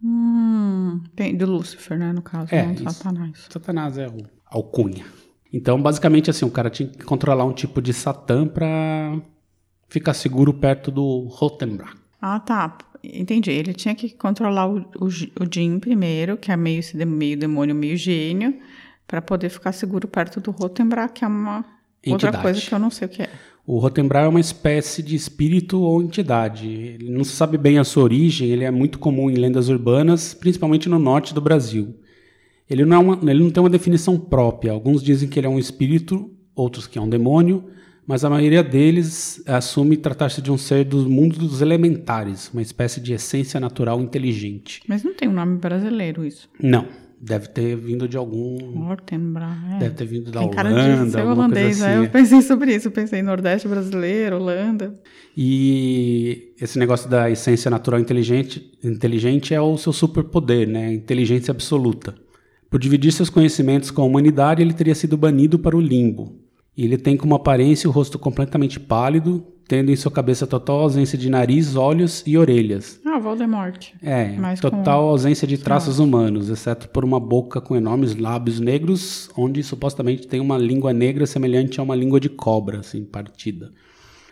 Hum, 0.02 1.00
tem, 1.14 1.34
do 1.36 1.46
Lúcifer, 1.46 1.98
né, 1.98 2.12
no 2.12 2.22
caso, 2.22 2.54
É, 2.54 2.64
não 2.66 2.72
isso. 2.74 2.90
Satanás. 2.90 3.46
Satanás 3.50 3.98
é 3.98 4.06
o 4.08 4.18
alcunha. 4.46 5.04
Então, 5.52 5.80
basicamente, 5.80 6.28
assim, 6.28 6.44
o 6.44 6.50
cara 6.50 6.68
tinha 6.68 6.88
que 6.88 7.02
controlar 7.04 7.44
um 7.44 7.52
tipo 7.52 7.80
de 7.80 7.92
Satã 7.94 8.46
pra 8.46 9.18
ficar 9.88 10.12
seguro 10.12 10.52
perto 10.52 10.90
do 10.90 11.26
Rottenbra. 11.30 11.86
Ah, 12.20 12.38
tá. 12.40 12.76
Entendi. 13.02 13.50
Ele 13.50 13.72
tinha 13.72 13.94
que 13.94 14.10
controlar 14.10 14.68
o, 14.68 14.80
o, 15.00 15.06
o 15.06 15.46
Jin 15.52 15.78
primeiro, 15.78 16.36
que 16.36 16.50
é 16.52 16.56
meio, 16.56 16.82
meio 17.06 17.38
demônio, 17.38 17.74
meio 17.74 17.96
gênio, 17.96 18.58
pra 19.06 19.22
poder 19.22 19.48
ficar 19.48 19.72
seguro 19.72 20.08
perto 20.08 20.40
do 20.40 20.50
Rottenbra, 20.50 21.08
que 21.08 21.24
é 21.24 21.28
uma 21.28 21.58
outra 22.06 22.28
Entidade. 22.28 22.42
coisa 22.42 22.60
que 22.60 22.72
eu 22.74 22.78
não 22.78 22.90
sei 22.90 23.06
o 23.06 23.08
que 23.10 23.22
é. 23.22 23.30
O 23.66 23.78
Rottenbra 23.78 24.20
é 24.20 24.28
uma 24.28 24.38
espécie 24.40 25.02
de 25.02 25.16
espírito 25.16 25.80
ou 25.80 26.00
entidade. 26.00 26.68
Ele 26.68 27.10
não 27.10 27.24
se 27.24 27.32
sabe 27.32 27.58
bem 27.58 27.78
a 27.78 27.84
sua 27.84 28.04
origem, 28.04 28.48
ele 28.48 28.62
é 28.64 28.70
muito 28.70 28.98
comum 28.98 29.28
em 29.28 29.34
lendas 29.34 29.68
urbanas, 29.68 30.32
principalmente 30.34 30.88
no 30.88 30.98
norte 31.00 31.34
do 31.34 31.40
Brasil. 31.40 31.96
Ele 32.70 32.84
não, 32.84 32.96
é 32.96 32.98
uma- 33.16 33.30
ele 33.30 33.42
não 33.42 33.50
tem 33.50 33.60
uma 33.62 33.70
definição 33.70 34.18
própria. 34.18 34.70
Alguns 34.72 35.02
dizem 35.02 35.28
que 35.28 35.38
ele 35.38 35.46
é 35.46 35.50
um 35.50 35.58
espírito, 35.58 36.30
outros 36.54 36.86
que 36.86 36.96
é 36.98 37.02
um 37.02 37.08
demônio, 37.08 37.64
mas 38.06 38.24
a 38.24 38.30
maioria 38.30 38.62
deles 38.62 39.42
assume 39.46 39.96
tratar-se 39.96 40.40
de 40.40 40.50
um 40.52 40.56
ser 40.58 40.84
do 40.84 41.08
mundo 41.10 41.36
dos 41.36 41.60
elementares, 41.60 42.48
uma 42.52 42.62
espécie 42.62 43.00
de 43.00 43.12
essência 43.14 43.58
natural 43.58 44.00
inteligente. 44.00 44.80
Mas 44.86 45.02
não 45.02 45.12
tem 45.12 45.28
um 45.28 45.32
nome 45.32 45.58
brasileiro 45.58 46.24
isso. 46.24 46.48
Não, 46.60 46.86
Deve 47.18 47.48
ter 47.48 47.74
vindo 47.76 48.06
de 48.06 48.16
algum. 48.16 48.88
Ortenbra, 48.90 49.48
é. 49.74 49.78
Deve 49.78 49.94
ter 49.94 50.04
vindo 50.04 50.30
da 50.30 50.40
Tem 50.40 50.50
cara 50.50 50.70
Holanda, 50.70 51.04
de 51.04 51.10
ser 51.10 51.22
holandês, 51.22 51.80
né? 51.80 51.94
assim. 51.94 52.04
Eu 52.04 52.10
pensei 52.10 52.42
sobre 52.42 52.74
isso, 52.74 52.88
eu 52.88 52.92
pensei 52.92 53.22
Nordeste 53.22 53.66
brasileiro, 53.66 54.36
Holanda. 54.36 54.94
E 55.36 56.52
esse 56.60 56.78
negócio 56.78 57.08
da 57.08 57.30
essência 57.30 57.70
natural 57.70 58.00
inteligente, 58.00 58.70
inteligente 58.84 59.54
é 59.54 59.60
o 59.60 59.78
seu 59.78 59.92
superpoder, 59.92 60.68
né? 60.68 60.92
Inteligência 60.92 61.52
absoluta. 61.52 62.14
Por 62.70 62.78
dividir 62.78 63.12
seus 63.12 63.30
conhecimentos 63.30 63.90
com 63.90 64.02
a 64.02 64.04
humanidade, 64.04 64.60
ele 64.60 64.74
teria 64.74 64.94
sido 64.94 65.16
banido 65.16 65.58
para 65.58 65.76
o 65.76 65.80
limbo. 65.80 66.45
E 66.76 66.84
ele 66.84 66.98
tem 66.98 67.16
como 67.16 67.34
aparência 67.34 67.88
o 67.88 67.92
rosto 67.92 68.18
completamente 68.18 68.78
pálido, 68.78 69.44
tendo 69.66 69.90
em 69.90 69.96
sua 69.96 70.12
cabeça 70.12 70.46
total 70.46 70.80
ausência 70.80 71.16
de 71.18 71.28
nariz, 71.30 71.74
olhos 71.74 72.22
e 72.26 72.36
orelhas. 72.36 73.00
Ah, 73.04 73.18
Voldemort. 73.18 73.92
É, 74.02 74.36
Mas 74.36 74.60
total 74.60 75.02
com- 75.02 75.08
ausência 75.08 75.46
de 75.48 75.56
traços 75.58 75.98
humanos, 75.98 76.48
exceto 76.50 76.88
por 76.90 77.04
uma 77.04 77.18
boca 77.18 77.60
com 77.60 77.74
enormes 77.74 78.14
lábios 78.14 78.60
negros, 78.60 79.30
onde 79.36 79.62
supostamente 79.62 80.26
tem 80.28 80.38
uma 80.38 80.58
língua 80.58 80.92
negra 80.92 81.26
semelhante 81.26 81.80
a 81.80 81.82
uma 81.82 81.96
língua 81.96 82.20
de 82.20 82.28
cobra, 82.28 82.80
assim, 82.80 83.04
partida. 83.04 83.72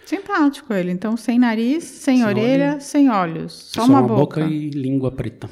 Simpático 0.05 0.73
ele. 0.75 0.91
Então, 0.93 1.17
sem 1.17 1.39
nariz, 1.39 1.83
sem, 1.85 2.19
Sem 2.19 2.27
orelha, 2.27 2.73
olho. 2.73 2.81
sem 2.81 3.11
olhos. 3.11 3.71
Só, 3.73 3.87
uma, 3.87 4.03
boca. 4.03 4.43
e 4.43 4.69
língua 4.69 5.11
preta, 5.11 5.49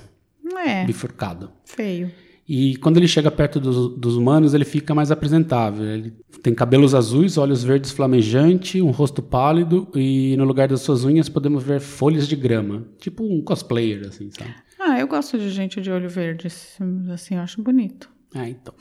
É, 0.65 0.85
bifurcada. 0.85 1.51
feio. 1.65 2.11
E 2.55 2.77
quando 2.77 2.99
ele 2.99 3.09
chega 3.09 3.31
perto 3.31 3.59
dos, 3.59 3.97
dos 3.97 4.15
humanos, 4.15 4.53
ele 4.53 4.67
fica 4.67 4.95
mais 4.95 5.11
apresentável. 5.11 5.87
Ele 5.87 6.13
tem 6.43 6.55
cabelos 6.55 6.95
azuis, 6.95 7.39
olhos 7.39 7.65
verdes 7.65 7.93
flamejantes, 7.93 8.79
um 8.83 8.91
rosto 8.91 9.23
pálido 9.23 9.89
e 9.95 10.37
no 10.37 10.45
lugar 10.45 10.69
das 10.69 10.83
suas 10.83 11.03
unhas 11.03 11.31
podemos 11.31 11.65
ver 11.65 11.81
folhas 11.81 12.29
de 12.29 12.37
grama. 12.37 12.87
Tipo 12.99 13.25
um 13.25 13.41
cosplayer, 13.41 14.07
assim, 14.07 14.31
sabe? 14.31 14.55
Ah, 14.79 15.01
eu 15.01 15.09
gosto 15.09 15.39
de 15.39 15.49
gente 15.49 15.81
de 15.81 15.91
olho 15.91 16.11
verde, 16.11 16.47
assim, 16.47 17.37
eu 17.37 17.41
acho 17.41 17.63
bonito. 17.63 18.11
Ah, 18.35 18.47
então. 18.47 18.75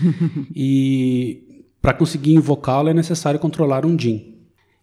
e 0.56 1.66
para 1.82 1.92
conseguir 1.92 2.32
invocá-lo 2.32 2.88
é 2.88 2.94
necessário 2.94 3.38
controlar 3.38 3.84
um 3.84 3.98
Jin. 3.98 4.34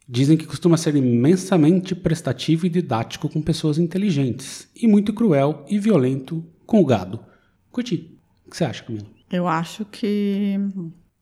Dizem 0.08 0.36
que 0.36 0.46
costuma 0.46 0.76
ser 0.76 0.94
imensamente 0.94 1.92
prestativo 1.92 2.66
e 2.66 2.70
didático 2.70 3.28
com 3.28 3.42
pessoas 3.42 3.78
inteligentes, 3.78 4.68
e 4.80 4.86
muito 4.86 5.12
cruel 5.12 5.64
e 5.68 5.76
violento 5.76 6.46
com 6.64 6.80
o 6.80 6.86
gado. 6.86 7.18
Curti. 7.72 8.17
O 8.48 8.50
que 8.50 8.56
você 8.56 8.64
acha, 8.64 8.82
Camila? 8.82 9.06
Eu 9.30 9.46
acho 9.46 9.84
que 9.84 10.58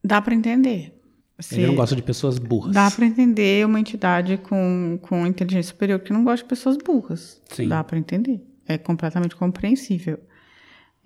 dá 0.02 0.23
pra 0.23 0.35
entender. 0.35 0.95
Se- 1.38 1.56
Ele 1.56 1.66
não 1.66 1.75
gosta 1.75 1.95
de 1.95 2.02
pessoas 2.02 2.38
burras. 2.38 2.73
Dá 2.75 2.90
pra 2.90 3.04
entender 3.04 3.66
uma 3.66 3.78
entidade 3.78 4.38
com, 4.38 4.99
com 5.02 5.26
inteligência 5.26 5.71
superior 5.71 5.99
que 6.00 6.12
não 6.12 6.25
gosta 6.25 6.45
de 6.45 6.49
pessoas 6.49 6.76
burras. 6.78 7.42
Sim. 7.50 7.68
Dá 7.68 7.83
pra 7.85 7.99
entender. 7.99 8.40
É 8.66 8.78
completamente 8.78 9.37
compreensível. 9.37 10.18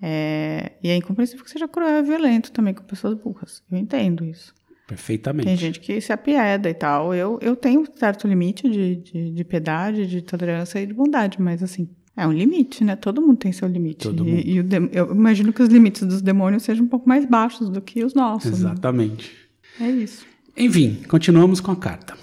É, 0.01 0.71
e 0.81 0.89
é 0.89 0.95
incompreensível 0.95 1.43
que 1.43 1.51
seja 1.51 1.67
cruel 1.67 1.99
e 1.99 2.03
violento 2.03 2.51
também 2.51 2.73
com 2.73 2.83
pessoas 2.83 3.13
burras. 3.15 3.61
Eu 3.71 3.77
entendo 3.77 4.25
isso. 4.25 4.53
Perfeitamente. 4.87 5.45
Tem 5.47 5.55
gente 5.55 5.79
que 5.79 6.01
se 6.01 6.11
apieda 6.11 6.69
e 6.69 6.73
tal. 6.73 7.13
Eu, 7.13 7.37
eu 7.41 7.55
tenho 7.55 7.81
um 7.81 7.85
certo 7.95 8.27
limite 8.27 8.69
de, 8.69 8.95
de, 8.97 9.31
de 9.31 9.43
piedade, 9.43 10.07
de 10.07 10.21
tolerância 10.21 10.79
e 10.81 10.85
de 10.87 10.93
bondade, 10.93 11.39
mas 11.41 11.61
assim, 11.63 11.87
é 12.21 12.27
um 12.27 12.31
limite, 12.31 12.83
né? 12.83 12.95
Todo 12.95 13.21
mundo 13.21 13.37
tem 13.37 13.51
seu 13.51 13.67
limite. 13.67 14.03
Todo 14.07 14.27
e 14.27 14.31
mundo. 14.31 14.47
e 14.47 14.63
dem- 14.63 14.89
eu 14.91 15.11
imagino 15.11 15.51
que 15.53 15.61
os 15.61 15.69
limites 15.69 16.03
dos 16.03 16.21
demônios 16.21 16.63
sejam 16.63 16.85
um 16.85 16.87
pouco 16.87 17.07
mais 17.07 17.25
baixos 17.25 17.69
do 17.69 17.81
que 17.81 18.03
os 18.03 18.13
nossos. 18.13 18.51
né? 18.51 18.57
Exatamente. 18.71 19.31
É 19.79 19.89
isso. 19.89 20.25
Enfim, 20.57 20.97
continuamos 21.07 21.59
com 21.59 21.71
a 21.71 21.75
carta. 21.75 22.15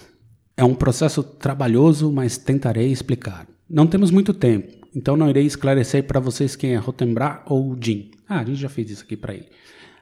É 0.57 0.65
um 0.65 0.75
processo 0.75 1.23
trabalhoso, 1.23 2.11
mas 2.13 2.37
tentarei 2.37 2.91
explicar. 2.91 3.47
Não 3.69 3.87
temos 3.87 4.11
muito 4.11 4.33
tempo, 4.35 4.87
então 4.95 5.17
não 5.17 5.29
irei 5.31 5.47
esclarecer 5.47 6.05
para 6.05 6.21
vocês 6.21 6.57
quem 6.57 6.73
é 6.75 6.77
Rotembra 6.77 7.43
ou 7.47 7.77
Jin. 7.81 8.11
Ah, 8.29 8.41
a 8.41 8.45
gente 8.45 8.59
já 8.61 8.69
fez 8.69 8.91
isso 8.91 9.03
aqui 9.05 9.17
para 9.17 9.35
ele. 9.35 9.47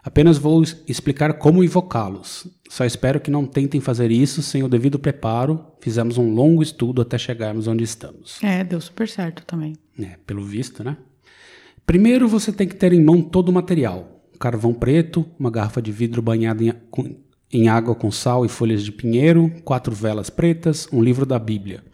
Apenas 0.02 0.38
vou 0.38 0.62
explicar 0.88 1.32
como 1.34 1.62
invocá-los. 1.64 2.46
Só 2.68 2.84
espero 2.84 3.20
que 3.20 3.30
não 3.30 3.46
tentem 3.46 3.80
fazer 3.80 4.10
isso 4.10 4.42
sem 4.42 4.62
o 4.62 4.68
devido 4.68 4.98
preparo. 4.98 5.64
Fizemos 5.80 6.18
um 6.18 6.32
longo 6.34 6.62
estudo 6.62 7.00
até 7.00 7.16
chegarmos 7.16 7.66
onde 7.66 7.84
estamos. 7.84 8.42
É, 8.42 8.64
deu 8.64 8.80
super 8.80 9.08
certo 9.08 9.44
também. 9.44 9.74
É, 9.98 10.16
pelo 10.26 10.44
visto, 10.44 10.82
né? 10.82 10.96
Primeiro 11.86 12.26
você 12.26 12.52
tem 12.52 12.66
que 12.66 12.74
ter 12.74 12.92
em 12.92 13.02
mão 13.02 13.22
todo 13.22 13.48
o 13.48 13.52
material: 13.52 14.20
carvão 14.38 14.74
preto, 14.74 15.24
uma 15.38 15.50
garrafa 15.50 15.80
de 15.80 15.92
vidro 15.92 16.20
banhada 16.20 16.62
em, 16.62 16.72
em 17.52 17.68
água 17.68 17.94
com 17.94 18.10
sal 18.10 18.44
e 18.44 18.48
folhas 18.48 18.82
de 18.82 18.90
pinheiro, 18.90 19.52
quatro 19.64 19.94
velas 19.94 20.28
pretas, 20.28 20.88
um 20.92 21.02
livro 21.02 21.24
da 21.24 21.38
Bíblia. 21.38 21.84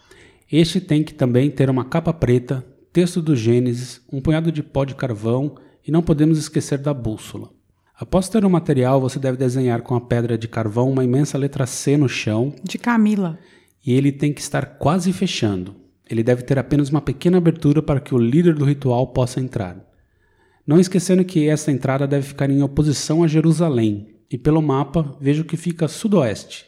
Este 0.50 0.81
tem 0.81 1.02
que 1.02 1.14
também 1.14 1.50
ter 1.50 1.71
uma 1.71 1.85
capa 1.85 2.12
preta, 2.12 2.64
texto 2.93 3.23
do 3.23 3.37
Gênesis, 3.37 4.00
um 4.12 4.21
punhado 4.21 4.52
de 4.52 4.62
pó 4.62 4.85
de 4.85 4.95
carvão 4.95 5.57
e 5.87 5.91
não 5.91 6.02
podemos 6.02 6.38
esquecer 6.38 6.79
da 6.79 6.93
bússola. 6.93 7.50
Após 8.02 8.28
ter 8.28 8.44
o 8.44 8.50
material, 8.50 9.00
você 9.00 9.16
deve 9.16 9.37
desenhar 9.37 9.80
com 9.80 9.94
a 9.94 10.00
pedra 10.00 10.37
de 10.37 10.49
carvão 10.49 10.90
uma 10.90 11.04
imensa 11.04 11.38
letra 11.38 11.66
C 11.66 11.97
no 11.97 12.09
chão 12.09 12.52
De 12.61 12.76
Camila. 12.76 13.38
e 13.87 13.92
ele 13.92 14.11
tem 14.11 14.32
que 14.32 14.40
estar 14.40 14.76
quase 14.76 15.12
fechando. 15.12 15.76
Ele 16.11 16.25
deve 16.25 16.42
ter 16.42 16.59
apenas 16.59 16.90
uma 16.90 17.00
pequena 17.00 17.38
abertura 17.38 17.80
para 17.80 18.00
que 18.00 18.12
o 18.12 18.18
líder 18.18 18.56
do 18.56 18.64
ritual 18.64 19.06
possa 19.12 19.40
entrar. 19.40 19.76
Não 20.66 20.80
esquecendo 20.80 21.25
que 21.25 21.47
essa 21.47 21.71
entrada 21.71 22.04
deve 22.04 22.26
ficar 22.26 22.50
em 22.50 22.61
oposição 22.61 23.23
a 23.23 23.28
Jerusalém, 23.28 24.09
e 24.28 24.37
pelo 24.37 24.61
mapa 24.61 25.16
vejo 25.21 25.44
que 25.44 25.56
fica 25.56 25.85
a 25.85 25.88
sudoeste. 25.88 26.66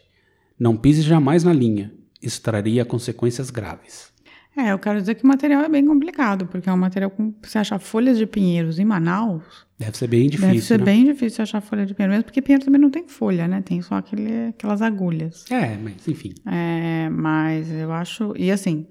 Não 0.57 0.77
pise 0.77 1.03
jamais 1.03 1.43
na 1.43 1.53
linha, 1.53 1.93
isso 2.23 2.41
traria 2.41 2.85
consequências 2.85 3.51
graves. 3.51 4.14
É, 4.57 4.73
eu 4.73 4.79
quero 4.79 5.01
dizer 5.01 5.17
que 5.17 5.25
o 5.25 5.27
material 5.27 5.63
é 5.63 5.69
bem 5.69 5.85
complicado, 5.85 6.47
porque 6.47 6.69
é 6.69 6.73
um 6.73 6.77
material 6.77 7.11
com. 7.11 7.35
Você 7.43 7.59
achar 7.59 7.79
folhas 7.79 8.17
de 8.17 8.27
pinheiros 8.27 8.79
em 8.79 8.85
Manaus, 8.85 9.67
Deve 9.77 9.97
ser 9.97 10.07
bem 10.07 10.29
difícil, 10.29 10.49
deve 10.49 10.61
ser 10.63 10.79
né? 10.79 10.85
bem 10.85 11.05
difícil 11.05 11.43
achar 11.43 11.61
folha 11.61 11.85
de 11.85 11.95
pinheiro, 11.95 12.13
mesmo 12.13 12.25
porque 12.25 12.41
pinheiro 12.41 12.65
também 12.65 12.81
não 12.81 12.91
tem 12.91 13.09
folha, 13.09 13.49
né? 13.49 13.61
Tem 13.61 13.83
só 13.83 13.97
aquele, 13.97 14.49
aquelas 14.49 14.81
agulhas. 14.81 15.45
É, 15.51 15.77
mas 15.77 16.07
enfim. 16.07 16.33
É, 16.47 17.09
mas 17.11 17.71
eu 17.71 17.93
acho. 17.93 18.33
E 18.37 18.53
assim. 18.53 18.87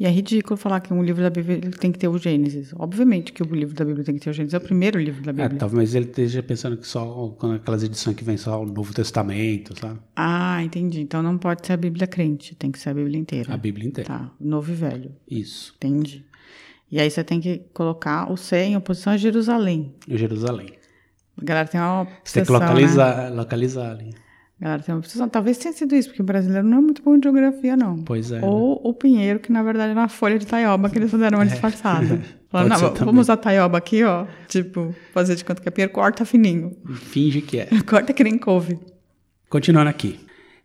E 0.00 0.06
é 0.06 0.10
ridículo 0.10 0.56
falar 0.56 0.78
que 0.80 0.94
um 0.94 1.02
livro 1.02 1.22
da 1.22 1.28
Bíblia 1.30 1.60
tem 1.72 1.90
que 1.90 1.98
ter 1.98 2.06
o 2.06 2.16
Gênesis. 2.16 2.72
Obviamente 2.78 3.32
que 3.32 3.42
o 3.42 3.46
livro 3.52 3.74
da 3.74 3.84
Bíblia 3.84 4.04
tem 4.04 4.14
que 4.14 4.20
ter 4.20 4.30
o 4.30 4.32
Gênesis. 4.32 4.54
É 4.54 4.58
o 4.58 4.60
primeiro 4.60 4.96
livro 5.00 5.22
da 5.22 5.30
É, 5.30 5.34
Bíblia. 5.34 5.58
talvez 5.58 5.92
ele 5.94 6.04
esteja 6.06 6.40
pensando 6.40 6.76
que 6.76 6.86
só 6.86 7.04
com 7.36 7.50
aquelas 7.52 7.82
edições 7.82 8.14
que 8.14 8.22
vem 8.22 8.36
só 8.36 8.62
o 8.62 8.66
Novo 8.66 8.94
Testamento, 8.94 9.74
sabe? 9.78 9.98
Ah, 10.14 10.62
entendi. 10.62 11.00
Então 11.00 11.20
não 11.20 11.36
pode 11.36 11.66
ser 11.66 11.72
a 11.72 11.76
Bíblia 11.76 12.06
crente, 12.06 12.54
tem 12.54 12.70
que 12.70 12.78
ser 12.78 12.90
a 12.90 12.94
Bíblia 12.94 13.18
inteira. 13.18 13.52
A 13.52 13.56
Bíblia 13.56 13.88
inteira. 13.88 14.08
Tá, 14.08 14.30
novo 14.40 14.70
e 14.70 14.74
velho. 14.74 15.10
Isso, 15.28 15.74
Entendi. 15.76 16.24
E 16.90 16.98
aí 17.00 17.10
você 17.10 17.22
tem 17.22 17.38
que 17.40 17.58
colocar 17.74 18.32
o 18.32 18.36
C 18.36 18.56
em 18.56 18.76
oposição 18.76 19.12
a 19.12 19.16
Jerusalém. 19.16 19.94
Jerusalém. 20.08 20.70
A 21.36 21.44
galera 21.44 21.68
tem 21.68 21.78
uma 21.80 22.04
Você 22.24 22.40
tem 22.40 22.44
que 22.46 22.52
obsessão, 22.52 22.96
né? 22.96 23.30
localizar 23.30 23.90
ali. 23.90 24.14
Galera 24.60 24.82
tem 24.82 24.92
uma 24.92 24.98
obsessão. 24.98 25.28
Talvez 25.28 25.56
tenha 25.56 25.72
sido 25.72 25.94
isso, 25.94 26.08
porque 26.08 26.20
o 26.22 26.24
brasileiro 26.24 26.66
não 26.66 26.78
é 26.78 26.80
muito 26.80 27.00
bom 27.02 27.16
de 27.16 27.24
geografia, 27.24 27.76
não. 27.76 28.02
Pois 28.02 28.32
é. 28.32 28.40
Ou 28.44 28.80
o 28.82 28.92
pinheiro, 28.92 29.38
que 29.38 29.52
na 29.52 29.62
verdade 29.62 29.92
era 29.92 30.00
uma 30.00 30.08
folha 30.08 30.38
de 30.38 30.46
taioba 30.46 30.90
que 30.90 30.98
eles 30.98 31.10
fizeram 31.10 31.38
uma 31.38 31.46
disfarçada. 31.46 32.20
Falaram, 32.50 32.66
É. 32.66 32.70
Pode 32.70 32.78
ser 32.78 32.84
não, 32.84 32.90
também. 32.92 33.04
vamos 33.06 33.20
usar 33.26 33.36
taioba 33.36 33.78
aqui, 33.78 34.02
ó. 34.02 34.26
Tipo, 34.48 34.94
fazer 35.14 35.36
de 35.36 35.44
conta 35.44 35.62
que 35.62 35.68
é 35.68 35.70
pinheiro, 35.70 35.92
corta 35.92 36.24
fininho. 36.24 36.76
Finge 36.94 37.40
que 37.40 37.60
é. 37.60 37.68
Corta 37.86 38.12
que 38.12 38.24
nem 38.24 38.36
couve. 38.38 38.78
Continuando 39.48 39.90
aqui. 39.90 40.18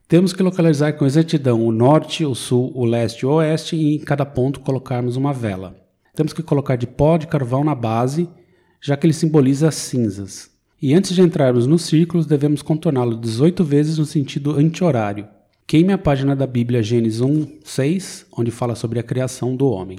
Temos 0.07 0.33
que 0.33 0.41
localizar 0.43 0.93
com 0.93 1.05
exatidão 1.05 1.61
o 1.61 1.71
norte, 1.71 2.25
o 2.25 2.33
sul, 2.35 2.71
o 2.75 2.85
leste 2.85 3.21
e 3.21 3.25
o 3.25 3.31
oeste 3.33 3.75
e 3.75 3.95
em 3.95 3.99
cada 3.99 4.25
ponto 4.25 4.59
colocarmos 4.59 5.15
uma 5.15 5.33
vela. 5.33 5.75
Temos 6.15 6.33
que 6.33 6.43
colocar 6.43 6.75
de 6.75 6.85
pó 6.87 7.17
de 7.17 7.27
carvão 7.27 7.63
na 7.63 7.73
base, 7.75 8.29
já 8.81 8.95
que 8.97 9.05
ele 9.05 9.13
simboliza 9.13 9.67
as 9.69 9.75
cinzas. 9.75 10.51
E 10.85 10.93
antes 10.93 11.15
de 11.15 11.21
entrarmos 11.21 11.65
nos 11.65 11.83
círculos, 11.83 12.25
devemos 12.25 12.61
contorná-lo 12.61 13.15
18 13.15 13.63
vezes 13.63 13.97
no 13.97 14.05
sentido 14.05 14.51
anti-horário. 14.51 15.25
Queime 15.65 15.93
a 15.93 15.97
página 15.97 16.35
da 16.35 16.45
Bíblia 16.45 16.83
Gênesis 16.83 17.21
1, 17.21 17.59
6, 17.63 18.25
onde 18.37 18.51
fala 18.51 18.75
sobre 18.75 18.99
a 18.99 19.03
criação 19.03 19.55
do 19.55 19.65
homem. 19.69 19.97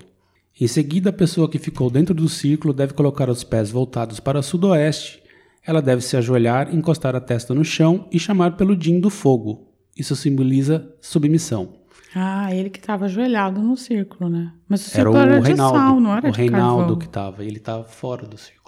Em 0.61 0.67
seguida, 0.67 1.09
a 1.09 1.13
pessoa 1.15 1.49
que 1.49 1.59
ficou 1.59 1.89
dentro 1.89 2.15
do 2.15 2.29
círculo 2.29 2.75
deve 2.75 2.93
colocar 2.93 3.31
os 3.31 3.43
pés 3.43 3.71
voltados 3.71 4.21
para 4.21 4.39
o 4.39 4.43
sudoeste. 4.43 5.23
Ela 5.67 5.81
deve 5.81 6.03
se 6.03 6.19
ajoelhar, 6.19 6.75
encostar 6.75 7.17
a 7.17 7.21
testa 7.21 7.55
no 7.55 7.65
chão 7.65 8.07
e 8.13 8.19
chamar 8.19 8.55
pelo 8.55 8.77
Din 8.77 9.01
do 9.01 9.09
fogo. 9.09 9.73
Isso 9.97 10.15
simboliza 10.15 10.87
submissão. 11.01 11.77
Ah, 12.15 12.55
ele 12.55 12.69
que 12.69 12.79
tava 12.79 13.07
ajoelhado 13.07 13.63
no 13.63 13.75
círculo, 13.75 14.29
né? 14.29 14.53
Mas 14.69 14.83
o 14.83 14.91
Era 14.91 14.97
círculo 14.97 15.17
o 15.17 15.19
era 15.23 15.41
de 15.41 15.47
Reinaldo. 15.47 15.79
sal, 15.79 15.99
não 16.01 16.15
era 16.15 16.29
o 16.29 16.31
Reinaldo 16.31 16.79
carvão. 16.81 16.99
que 16.99 17.07
estava. 17.07 17.43
Ele 17.43 17.57
estava 17.57 17.85
fora 17.85 18.27
do 18.27 18.37
círculo. 18.37 18.64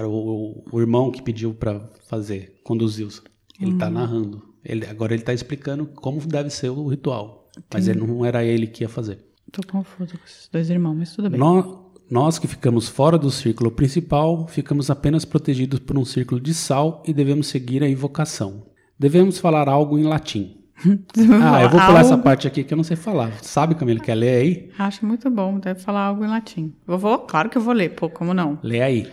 Era 0.00 0.08
o, 0.08 0.64
o 0.72 0.80
irmão 0.80 1.10
que 1.10 1.20
pediu 1.20 1.52
para 1.52 1.78
fazer, 2.08 2.58
conduziu. 2.64 3.08
Ele 3.60 3.72
está 3.72 3.90
narrando. 3.90 4.42
Ele, 4.64 4.86
agora 4.86 5.12
ele 5.12 5.20
está 5.20 5.34
explicando 5.34 5.84
como 5.86 6.18
deve 6.26 6.48
ser 6.48 6.70
o 6.70 6.86
ritual. 6.88 7.50
Mas 7.72 7.86
ele 7.86 8.00
não 8.00 8.24
era 8.24 8.42
ele 8.42 8.66
que 8.66 8.82
ia 8.82 8.88
fazer. 8.88 9.18
Tô 9.52 9.60
confuso 9.70 10.16
com 10.16 10.24
esses 10.24 10.48
dois 10.50 10.70
irmãos, 10.70 10.94
mas 10.96 11.12
tudo 11.14 11.28
bem. 11.28 11.38
Nó- 11.38 11.90
Nós 12.10 12.38
que 12.38 12.46
ficamos 12.48 12.88
fora 12.88 13.18
do 13.18 13.30
círculo 13.30 13.70
principal, 13.70 14.48
ficamos 14.48 14.90
apenas 14.90 15.26
protegidos 15.26 15.78
por 15.80 15.98
um 15.98 16.04
círculo 16.04 16.40
de 16.40 16.54
sal 16.54 17.02
e 17.06 17.12
devemos 17.12 17.48
seguir 17.48 17.82
a 17.82 17.88
invocação. 17.88 18.66
Devemos 18.98 19.38
falar 19.38 19.68
algo 19.68 19.98
em 19.98 20.04
latim. 20.04 20.56
Ah, 21.42 21.62
eu 21.62 21.68
vou 21.68 21.78
pular 21.78 22.00
essa 22.00 22.12
Algo- 22.14 22.24
parte 22.24 22.48
aqui 22.48 22.64
que 22.64 22.72
eu 22.72 22.76
não 22.76 22.84
sei 22.84 22.96
falar. 22.96 23.32
Sabe, 23.42 23.74
Camila, 23.74 24.00
quer 24.00 24.14
ler 24.14 24.36
aí? 24.40 24.70
Acho 24.78 25.04
muito 25.04 25.28
bom, 25.30 25.58
deve 25.58 25.78
falar 25.80 26.06
algo 26.06 26.24
em 26.24 26.28
latim. 26.28 26.74
Eu 26.88 26.96
vou, 26.98 27.18
claro 27.18 27.50
que 27.50 27.58
eu 27.58 27.62
vou 27.62 27.74
ler, 27.74 27.90
pô, 27.90 28.08
como 28.08 28.32
não? 28.32 28.58
Lê 28.62 28.80
aí. 28.80 29.06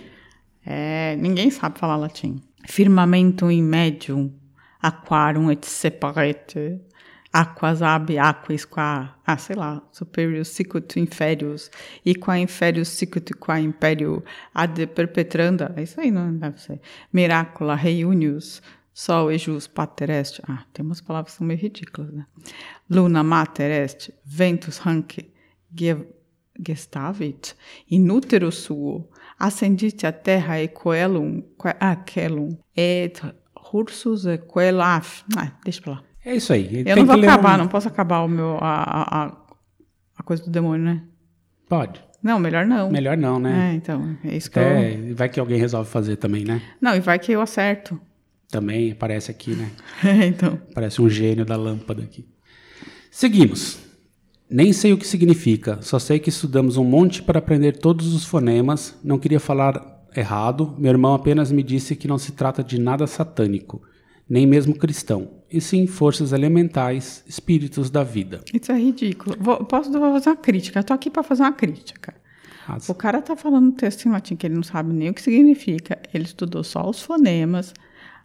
É, 0.69 1.15
ninguém 1.15 1.49
sabe 1.49 1.79
falar 1.79 1.95
latim. 1.95 2.41
Firmamento 2.65 3.49
in 3.49 3.63
medium, 3.63 4.33
aquarum 4.81 5.49
et 5.49 5.65
separate, 5.65 6.81
aquas 7.31 7.81
ab 7.81 8.17
aquis 8.17 8.65
qua, 8.65 9.15
ah, 9.25 9.37
sei 9.37 9.55
lá, 9.55 9.81
superius 9.93 10.49
sicut 10.49 10.99
inferius, 10.99 11.71
e 12.05 12.13
qua 12.15 12.37
inferius 12.37 12.89
sicut 12.89 13.33
qua 13.35 13.61
imperio 13.61 14.21
ad 14.53 14.85
perpetranda, 14.87 15.73
é 15.77 15.83
isso 15.83 16.01
aí, 16.01 16.11
não 16.11 16.35
deve 16.37 16.59
ser. 16.59 16.81
Miracula 17.13 17.73
reunius, 17.75 18.61
sol 18.93 19.31
e 19.31 19.37
jus 19.37 19.67
pater 19.67 20.09
est, 20.09 20.41
ah, 20.49 20.65
tem 20.73 20.85
umas 20.85 20.99
palavras 20.99 21.31
que 21.31 21.37
são 21.37 21.47
meio 21.47 21.61
ridículas, 21.61 22.11
né? 22.11 22.25
Luna 22.89 23.23
mater 23.23 23.71
est, 23.71 24.11
ventus 24.25 24.85
hanc 24.85 25.31
ge- 25.73 26.07
gestavit, 26.59 27.55
in 27.89 28.09
útero 28.09 28.51
suo, 28.51 29.07
ascendite 29.37 30.05
a 30.05 30.11
terra 30.11 30.61
e 30.61 30.67
coelum, 30.67 31.43
ah, 31.79 31.95
quelum, 31.95 32.57
et 32.75 33.21
ursus 33.73 34.25
e 34.25 34.37
coelaf, 34.37 35.23
ah, 35.35 35.51
deixa 35.63 35.81
pra 35.81 35.91
lá. 35.93 36.03
É 36.25 36.35
isso 36.35 36.51
aí. 36.51 36.83
Eu 36.85 36.95
não 36.97 37.05
vou 37.05 37.15
acabar, 37.15 37.57
não 37.57 37.67
posso 37.67 37.87
acabar 37.87 38.21
o 38.21 38.27
meu, 38.27 38.57
a, 38.59 38.83
a, 38.83 39.25
a- 40.17 40.23
coisa 40.23 40.43
do 40.43 40.49
demônio, 40.49 40.85
né? 40.85 41.03
Pode. 41.69 42.03
Não, 42.21 42.39
melhor 42.39 42.65
não. 42.65 42.89
Melhor 42.89 43.15
não, 43.15 43.39
né? 43.39 43.71
É, 43.71 43.75
então, 43.75 44.17
é 44.25 44.35
isso 44.35 44.49
que 44.51 44.59
eu... 44.59 44.63
É, 44.63 45.13
vai 45.13 45.29
que 45.29 45.39
alguém 45.39 45.57
resolve 45.57 45.89
fazer 45.89 46.17
também, 46.17 46.43
né? 46.43 46.61
Não, 46.81 46.95
e 46.95 46.99
vai 46.99 47.17
que 47.19 47.31
eu 47.31 47.39
acerto. 47.41 47.99
Também 48.49 48.91
aparece 48.91 49.29
aqui, 49.31 49.51
né? 49.55 49.69
É, 50.03 50.25
então. 50.27 50.59
Parece 50.73 51.01
um 51.01 51.09
gênio 51.09 51.45
da 51.45 51.55
lâmpada 51.55 52.01
aqui. 52.03 52.27
Seguimos. 53.11 53.79
Nem 54.49 54.71
sei 54.71 54.93
o 54.93 54.97
que 54.97 55.05
significa, 55.05 55.79
só 55.81 55.99
sei 55.99 56.19
que 56.19 56.29
estudamos 56.29 56.77
um 56.77 56.83
monte 56.83 57.21
para 57.21 57.39
aprender 57.39 57.73
todos 57.77 58.13
os 58.13 58.23
fonemas. 58.23 58.97
Não 59.03 59.19
queria 59.19 59.39
falar 59.39 60.05
errado. 60.15 60.73
Meu 60.77 60.91
irmão 60.91 61.13
apenas 61.13 61.51
me 61.51 61.61
disse 61.61 61.95
que 61.95 62.07
não 62.07 62.17
se 62.17 62.31
trata 62.31 62.63
de 62.63 62.79
nada 62.79 63.05
satânico, 63.05 63.81
nem 64.29 64.47
mesmo 64.47 64.73
cristão, 64.73 65.29
e 65.51 65.59
sim 65.59 65.85
forças 65.85 66.31
elementais, 66.31 67.23
espíritos 67.27 67.89
da 67.89 68.03
vida. 68.03 68.41
Isso 68.53 68.71
é 68.71 68.79
ridículo. 68.79 69.35
Vou, 69.39 69.57
posso 69.65 69.91
vou 69.91 70.13
fazer 70.13 70.29
uma 70.29 70.35
crítica? 70.37 70.81
Tô 70.81 70.93
aqui 70.93 71.09
para 71.09 71.23
fazer 71.23 71.43
uma 71.43 71.51
crítica. 71.51 72.13
As- 72.67 72.87
O 72.87 72.95
cara 72.95 73.21
tá 73.21 73.35
falando 73.35 73.67
um 73.67 73.71
texto 73.71 74.05
em 74.05 74.11
latim 74.11 74.35
que 74.37 74.47
ele 74.47 74.55
não 74.55 74.63
sabe 74.63 74.93
nem 74.93 75.09
o 75.09 75.13
que 75.13 75.21
significa. 75.21 75.99
Ele 76.13 76.23
estudou 76.23 76.63
só 76.63 76.89
os 76.89 77.01
fonemas. 77.01 77.73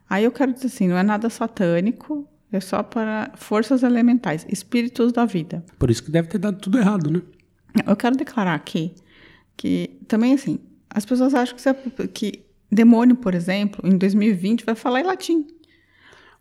Aí 0.09 0.25
eu 0.25 0.31
quero 0.33 0.53
dizer 0.53 0.67
assim, 0.67 0.87
não 0.89 0.97
é 0.99 1.03
nada 1.03 1.29
satânico, 1.31 2.27
é 2.53 2.61
só 2.61 2.83
para 2.83 3.33
forças 3.37 3.83
elementais, 3.83 4.47
espíritos 4.49 5.13
da 5.13 5.25
vida. 5.25 5.65
Por 5.79 5.91
isso 5.91 6.03
que 6.05 6.11
deve 6.11 6.29
ter 6.29 6.39
dado 6.39 6.59
tudo 6.61 6.79
errado, 6.79 7.11
né? 7.11 7.23
Eu 7.87 7.97
quero 7.97 8.17
declarar 8.17 8.55
aqui 8.55 8.95
que 9.57 9.99
também 10.07 10.35
assim, 10.35 10.59
as 10.91 11.05
pessoas 11.07 11.35
acham 11.35 11.57
que, 11.57 11.63
você- 11.63 12.09
que 12.09 12.45
demônio, 12.71 13.17
por 13.17 13.35
exemplo, 13.35 13.87
em 13.89 13.97
2020 13.97 14.65
vai 14.65 14.75
falar 14.75 15.01
em 15.01 15.05
latim. 15.05 15.47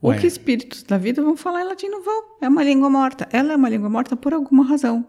Ou 0.01 0.10
Ué. 0.12 0.18
que 0.18 0.25
espíritos 0.27 0.84
da 0.84 0.98
vida 0.98 1.22
vão 1.22 1.38
falar 1.38 1.62
em 1.62 1.65
latim 1.65 1.88
não 1.88 2.03
vão. 2.03 2.24
É 2.41 2.50
uma 2.50 2.63
língua 2.63 2.89
morta. 2.89 3.27
Ela 3.32 3.53
é 3.53 3.56
uma 3.56 3.70
língua 3.70 3.89
morta 3.89 4.15
por 4.15 4.34
alguma 4.34 4.65
razão. 4.65 5.08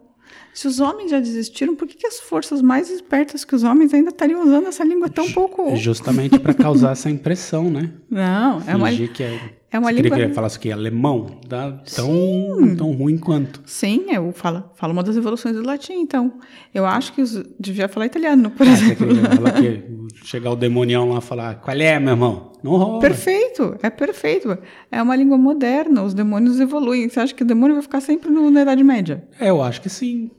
Se 0.54 0.68
os 0.68 0.80
homens 0.80 1.10
já 1.10 1.18
desistiram, 1.18 1.74
por 1.74 1.88
que, 1.88 1.96
que 1.96 2.06
as 2.06 2.20
forças 2.20 2.60
mais 2.60 2.90
espertas 2.90 3.42
que 3.44 3.54
os 3.54 3.62
homens 3.62 3.94
ainda 3.94 4.10
estariam 4.10 4.42
usando 4.44 4.66
essa 4.66 4.84
língua 4.84 5.08
tão 5.08 5.30
pouco? 5.32 5.62
É 5.70 5.76
justamente 5.76 6.38
para 6.38 6.52
causar 6.52 6.92
essa 6.92 7.08
impressão, 7.08 7.70
né? 7.70 7.90
Não, 8.10 8.62
é 8.66 8.76
uma, 8.76 8.90
que 8.92 9.22
é. 9.22 9.40
é 9.70 9.78
uma 9.78 9.88
Você 9.88 9.94
queria 9.96 10.10
língua- 10.14 10.28
que 10.28 10.34
falasse 10.34 10.58
que 10.58 10.68
é 10.68 10.72
alemão? 10.72 11.40
Dá 11.48 11.72
tão, 11.96 12.76
tão 12.76 12.92
ruim 12.92 13.16
quanto. 13.16 13.62
Sim, 13.64 14.04
eu 14.10 14.30
falo, 14.32 14.62
falo 14.74 14.92
uma 14.92 15.02
das 15.02 15.16
evoluções 15.16 15.56
do 15.56 15.62
latim, 15.62 15.94
então. 15.94 16.34
Eu 16.74 16.84
acho 16.84 17.14
que 17.14 17.22
os, 17.22 17.42
devia 17.58 17.88
falar 17.88 18.04
italiano, 18.06 18.50
por 18.50 18.66
Ah, 18.68 18.76
você 18.76 18.84
exemplo. 18.92 19.06
falar 19.34 19.52
que 19.52 19.82
chegar 20.26 20.50
o 20.50 20.56
demonião 20.56 21.08
lá 21.08 21.18
e 21.18 21.22
falar, 21.22 21.54
qual 21.56 21.76
é, 21.78 21.98
meu 21.98 22.10
irmão? 22.10 22.52
Não 22.62 22.72
rola. 22.76 23.00
Perfeito, 23.00 23.74
é 23.82 23.88
perfeito. 23.88 24.56
É 24.90 25.02
uma 25.02 25.16
língua 25.16 25.38
moderna, 25.38 26.02
os 26.02 26.12
demônios 26.12 26.60
evoluem. 26.60 27.08
Você 27.08 27.18
acha 27.20 27.34
que 27.34 27.42
o 27.42 27.46
demônio 27.46 27.74
vai 27.74 27.82
ficar 27.82 28.00
sempre 28.02 28.30
no- 28.30 28.50
na 28.50 28.60
Idade 28.62 28.84
Média? 28.84 29.24
É, 29.40 29.48
eu 29.48 29.62
acho 29.62 29.80
que 29.80 29.88
sim. 29.88 30.30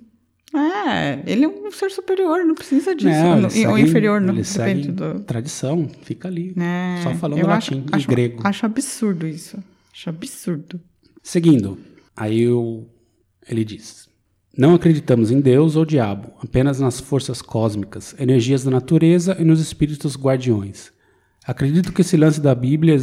É, 0.55 1.23
ele 1.25 1.45
é 1.45 1.47
um 1.47 1.71
ser 1.71 1.89
superior, 1.89 2.45
não 2.45 2.53
precisa 2.55 2.95
disso. 2.95 3.09
Não, 3.09 3.71
ou 3.71 3.77
inferior, 3.77 4.21
não 4.21 4.35
depende 4.35 4.91
do. 4.91 5.19
tradição, 5.21 5.89
fica 6.03 6.27
ali. 6.27 6.53
É, 6.57 7.01
Só 7.03 7.13
falando 7.15 7.39
eu 7.39 7.47
latim 7.47 7.83
acho, 7.91 8.03
e 8.03 8.07
grego. 8.07 8.41
Acho 8.43 8.65
absurdo 8.65 9.25
isso. 9.27 9.57
Acho 9.91 10.09
absurdo. 10.09 10.79
Seguindo, 11.23 11.77
aí 12.15 12.47
o- 12.47 12.85
ele 13.49 13.63
diz: 13.65 14.07
Não 14.57 14.75
acreditamos 14.75 15.31
em 15.31 15.41
Deus 15.41 15.75
ou 15.75 15.83
diabo, 15.85 16.29
apenas 16.43 16.79
nas 16.79 16.99
forças 16.99 17.41
cósmicas, 17.41 18.15
energias 18.19 18.63
da 18.63 18.69
natureza 18.71 19.35
e 19.39 19.43
nos 19.43 19.59
espíritos 19.59 20.15
guardiões. 20.15 20.91
Acredito 21.45 21.91
que 21.91 22.01
esse 22.01 22.15
lance 22.15 22.39
da 22.39 22.53
Bíblia 22.55 22.95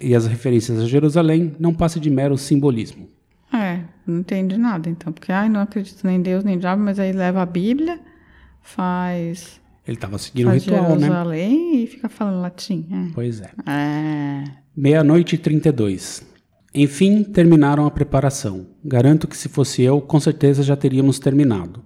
e 0.00 0.08
e 0.10 0.14
as 0.14 0.26
referências 0.26 0.78
a 0.78 0.86
Jerusalém 0.86 1.54
não 1.58 1.74
passe 1.74 1.98
de 2.00 2.08
mero 2.08 2.38
simbolismo. 2.38 3.08
Não 4.06 4.20
entende 4.20 4.56
nada, 4.56 4.88
então. 4.88 5.12
Porque, 5.12 5.30
ai, 5.30 5.48
não 5.48 5.60
acredito 5.60 6.04
nem 6.04 6.16
em 6.16 6.22
Deus 6.22 6.44
nem 6.44 6.56
em 6.56 6.58
diabo, 6.58 6.82
mas 6.82 6.98
aí 6.98 7.12
leva 7.12 7.42
a 7.42 7.46
Bíblia, 7.46 8.00
faz, 8.60 9.60
Ele 9.86 9.96
estava 9.96 10.18
seguindo 10.18 10.48
o 10.48 10.52
ritual, 10.52 10.94
né? 10.94 11.00
Jerusalém 11.00 11.82
e 11.82 11.86
fica 11.86 12.08
falando 12.08 12.40
latim. 12.40 13.10
Pois 13.14 13.40
é. 13.40 13.50
É. 13.66 13.72
é. 13.72 14.44
Meia-noite 14.76 15.34
e 15.34 15.38
32. 15.38 16.26
Enfim, 16.74 17.22
terminaram 17.22 17.84
a 17.84 17.90
preparação. 17.90 18.66
Garanto 18.82 19.28
que 19.28 19.36
se 19.36 19.48
fosse 19.48 19.82
eu, 19.82 20.00
com 20.00 20.18
certeza 20.18 20.62
já 20.62 20.74
teríamos 20.74 21.18
terminado. 21.18 21.84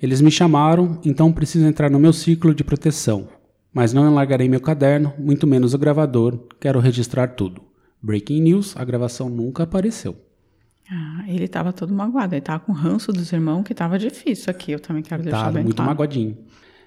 Eles 0.00 0.20
me 0.20 0.30
chamaram, 0.30 1.00
então 1.04 1.32
preciso 1.32 1.66
entrar 1.66 1.90
no 1.90 1.98
meu 1.98 2.12
ciclo 2.12 2.54
de 2.54 2.62
proteção. 2.62 3.28
Mas 3.72 3.92
não 3.92 4.14
largarei 4.14 4.48
meu 4.48 4.60
caderno, 4.60 5.12
muito 5.18 5.46
menos 5.48 5.74
o 5.74 5.78
gravador. 5.78 6.46
Quero 6.60 6.78
registrar 6.78 7.28
tudo. 7.28 7.62
Breaking 8.00 8.42
news: 8.42 8.76
a 8.76 8.84
gravação 8.84 9.28
nunca 9.28 9.64
apareceu. 9.64 10.14
Ah, 10.90 11.24
ele 11.28 11.48
tava 11.48 11.72
todo 11.72 11.92
magoado. 11.94 12.34
Ele 12.34 12.40
tava 12.42 12.60
com 12.60 12.72
ranço 12.72 13.12
dos 13.12 13.32
irmãos, 13.32 13.62
que 13.64 13.74
tava 13.74 13.98
difícil 13.98 14.50
aqui. 14.50 14.72
Eu 14.72 14.80
também 14.80 15.02
quero 15.02 15.22
deixar 15.22 15.44
Tá 15.46 15.52
bem 15.52 15.62
muito 15.64 15.76
claro. 15.76 15.90
magoadinho. 15.90 16.36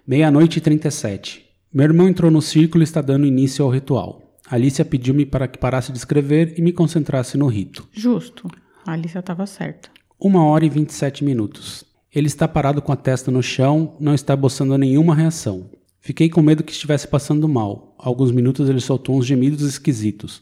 Meia-noite 0.05 0.57
e 0.59 0.61
37. 0.61 1.45
Meu 1.73 1.85
irmão 1.85 2.07
entrou 2.07 2.31
no 2.31 2.41
círculo 2.41 2.83
e 2.83 2.85
está 2.85 3.01
dando 3.01 3.25
início 3.25 3.63
ao 3.65 3.71
ritual. 3.71 4.21
Alicia 4.49 4.85
pediu-me 4.85 5.25
para 5.25 5.47
que 5.47 5.57
parasse 5.57 5.91
de 5.91 5.97
escrever 5.97 6.53
e 6.57 6.61
me 6.61 6.71
concentrasse 6.71 7.37
no 7.37 7.47
rito. 7.47 7.87
Justo. 7.91 8.47
A 8.85 8.93
Alicia 8.93 9.21
tava 9.21 9.45
certa. 9.45 9.89
Uma 10.19 10.45
hora 10.45 10.65
e 10.65 10.69
27 10.69 11.23
minutos. 11.25 11.83
Ele 12.13 12.27
está 12.27 12.47
parado 12.47 12.81
com 12.81 12.91
a 12.91 12.95
testa 12.95 13.29
no 13.29 13.43
chão, 13.43 13.95
não 13.99 14.13
está 14.13 14.33
esboçando 14.33 14.77
nenhuma 14.77 15.13
reação. 15.13 15.69
Fiquei 15.99 16.29
com 16.29 16.41
medo 16.41 16.63
que 16.63 16.71
estivesse 16.71 17.05
passando 17.07 17.49
mal. 17.49 17.93
Alguns 17.99 18.31
minutos 18.31 18.69
ele 18.69 18.79
soltou 18.79 19.17
uns 19.17 19.25
gemidos 19.25 19.61
esquisitos, 19.67 20.41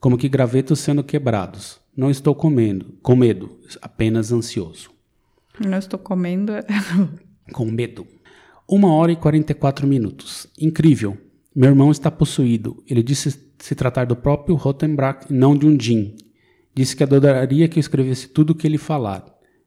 como 0.00 0.16
que 0.16 0.28
gravetos 0.28 0.80
sendo 0.80 1.04
quebrados. 1.04 1.78
Não 1.94 2.10
estou 2.10 2.34
comendo, 2.34 2.94
com 3.02 3.14
medo, 3.14 3.58
apenas 3.82 4.32
ansioso. 4.32 4.90
Eu 5.62 5.78
estou 5.78 5.98
comendo. 5.98 6.52
Com 7.52 7.66
medo. 7.66 8.06
Uma 8.66 8.94
hora 8.94 9.12
e 9.12 9.16
44 9.16 9.86
minutos. 9.86 10.46
Incrível. 10.58 11.18
Meu 11.54 11.70
irmão 11.70 11.90
está 11.90 12.10
possuído. 12.10 12.82
Ele 12.88 13.02
disse 13.02 13.38
se 13.58 13.74
tratar 13.74 14.06
do 14.06 14.16
próprio 14.16 14.54
Rottenbach 14.54 15.26
e 15.28 15.34
não 15.34 15.56
de 15.56 15.66
um 15.66 15.78
Jin. 15.78 16.14
Disse 16.74 16.96
que 16.96 17.02
adoraria 17.02 17.68
que 17.68 17.78
eu 17.78 17.80
escrevesse 17.80 18.28
tudo 18.28 18.50
o 18.50 18.54
que 18.54 18.66
ele 18.66 18.78
falar. 18.78 19.26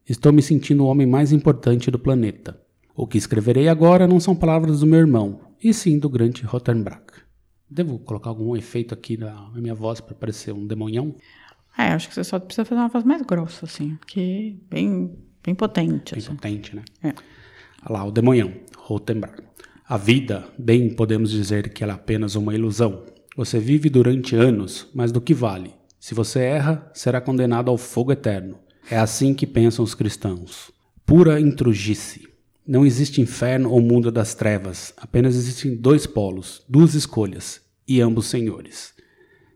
Estou 0.10 0.32
me 0.32 0.41
sentindo 0.41 0.84
o 0.84 0.88
homem 0.88 1.06
mais 1.06 1.32
importante 1.32 1.91
do 1.91 2.00
planeta. 2.00 2.60
O 2.96 3.06
que 3.06 3.17
escreverei 3.17 3.67
agora 3.67 4.08
não 4.08 4.19
são 4.19 4.36
palavras 4.36 4.80
do 4.80 4.88
meu 4.88 5.00
irmão, 5.00 5.41
e 5.62 5.74
sim 5.74 6.00
do 6.00 6.10
grande 6.10 6.43
Rottenbach. 6.43 7.04
Devo 7.73 7.97
colocar 7.97 8.29
algum 8.29 8.55
efeito 8.55 8.93
aqui 8.93 9.17
na 9.17 9.49
minha 9.55 9.73
voz 9.73 9.99
para 9.99 10.13
parecer 10.13 10.53
um 10.53 10.65
demonhão? 10.67 11.15
é, 11.75 11.88
acho 11.88 12.07
que 12.07 12.13
você 12.13 12.23
só 12.23 12.38
precisa 12.39 12.63
fazer 12.65 12.79
uma 12.79 12.88
voz 12.88 13.03
mais 13.03 13.23
grossa, 13.23 13.65
assim. 13.65 13.97
Que 14.05 14.55
bem, 14.69 15.17
bem 15.43 15.55
potente. 15.55 16.13
Bem 16.13 16.23
Assim. 16.23 16.36
potente, 16.36 16.75
né? 16.75 16.83
É. 17.03 17.07
Olha 17.09 17.89
lá, 17.89 18.05
o 18.05 18.12
demonhão, 18.12 18.53
Rottenbach. 18.77 19.41
A 19.88 19.97
vida, 19.97 20.47
bem 20.57 20.93
podemos 20.93 21.31
dizer 21.31 21.73
que 21.73 21.83
ela 21.83 21.93
é 21.93 21.95
apenas 21.95 22.36
uma 22.36 22.53
ilusão. 22.53 23.03
Você 23.36 23.59
vive 23.59 23.89
durante 23.89 24.36
anos, 24.36 24.88
mas 24.93 25.12
do 25.12 25.19
que 25.19 25.33
vale? 25.33 25.73
Se 25.99 26.13
você 26.13 26.41
erra, 26.41 26.91
será 26.93 27.19
condenado 27.19 27.71
ao 27.71 27.77
fogo 27.77 28.12
eterno. 28.12 28.59
É 28.89 28.97
assim 28.97 29.33
que 29.33 29.47
pensam 29.47 29.83
os 29.83 29.95
cristãos. 29.95 30.71
Pura 31.05 31.39
intrugice. 31.39 32.27
Não 32.65 32.86
existe 32.86 33.19
inferno 33.19 33.71
ou 33.71 33.81
mundo 33.81 34.09
das 34.12 34.33
trevas, 34.33 34.93
apenas 34.95 35.36
existem 35.36 35.75
dois 35.75 36.05
polos, 36.07 36.63
duas 36.69 36.93
escolhas, 36.93 37.59
e 37.88 38.02
ambos 38.02 38.28
senhores. 38.28 38.93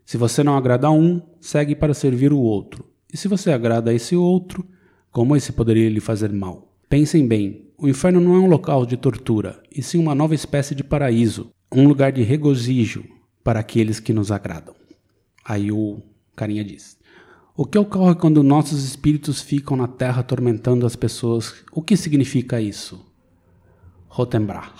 Se 0.04 0.16
você 0.16 0.42
não 0.42 0.56
agrada 0.56 0.86
a 0.86 0.90
um, 0.90 1.20
segue 1.40 1.74
para 1.74 1.92
servir 1.94 2.32
o 2.32 2.38
outro. 2.38 2.84
E 3.12 3.16
se 3.16 3.28
você 3.28 3.52
agrada 3.52 3.90
a 3.90 3.94
esse 3.94 4.16
outro, 4.16 4.66
como 5.10 5.36
esse 5.36 5.52
poderia 5.52 5.88
lhe 5.88 6.00
fazer 6.00 6.32
mal? 6.32 6.74
Pensem 6.88 7.26
bem, 7.26 7.66
o 7.76 7.86
inferno 7.88 8.20
não 8.20 8.34
é 8.34 8.38
um 8.38 8.48
local 8.48 8.86
de 8.86 8.96
tortura, 8.96 9.62
e 9.70 9.82
sim 9.82 9.98
uma 9.98 10.14
nova 10.14 10.34
espécie 10.34 10.74
de 10.74 10.82
paraíso, 10.82 11.50
um 11.70 11.86
lugar 11.86 12.10
de 12.12 12.22
regozijo 12.22 13.04
para 13.44 13.60
aqueles 13.60 14.00
que 14.00 14.12
nos 14.12 14.32
agradam. 14.32 14.74
Aí 15.44 15.70
o 15.70 16.02
carinha 16.34 16.64
diz: 16.64 16.98
O 17.56 17.64
que 17.64 17.78
ocorre 17.78 18.14
quando 18.14 18.42
nossos 18.42 18.84
espíritos 18.84 19.40
ficam 19.40 19.76
na 19.76 19.88
terra 19.88 20.20
atormentando 20.20 20.86
as 20.86 20.96
pessoas? 20.96 21.54
O 21.72 21.82
que 21.82 21.96
significa 21.96 22.60
isso? 22.60 23.04
Rotembra. 24.08 24.64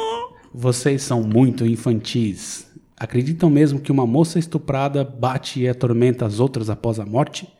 Vocês 0.56 1.02
são 1.02 1.20
muito 1.20 1.66
infantis. 1.66 2.70
Acreditam 2.96 3.50
mesmo 3.50 3.80
que 3.80 3.90
uma 3.90 4.06
moça 4.06 4.38
estuprada 4.38 5.02
bate 5.02 5.60
e 5.60 5.68
atormenta 5.68 6.24
as 6.24 6.38
outras 6.38 6.70
após 6.70 7.00
a 7.00 7.04
morte? 7.04 7.52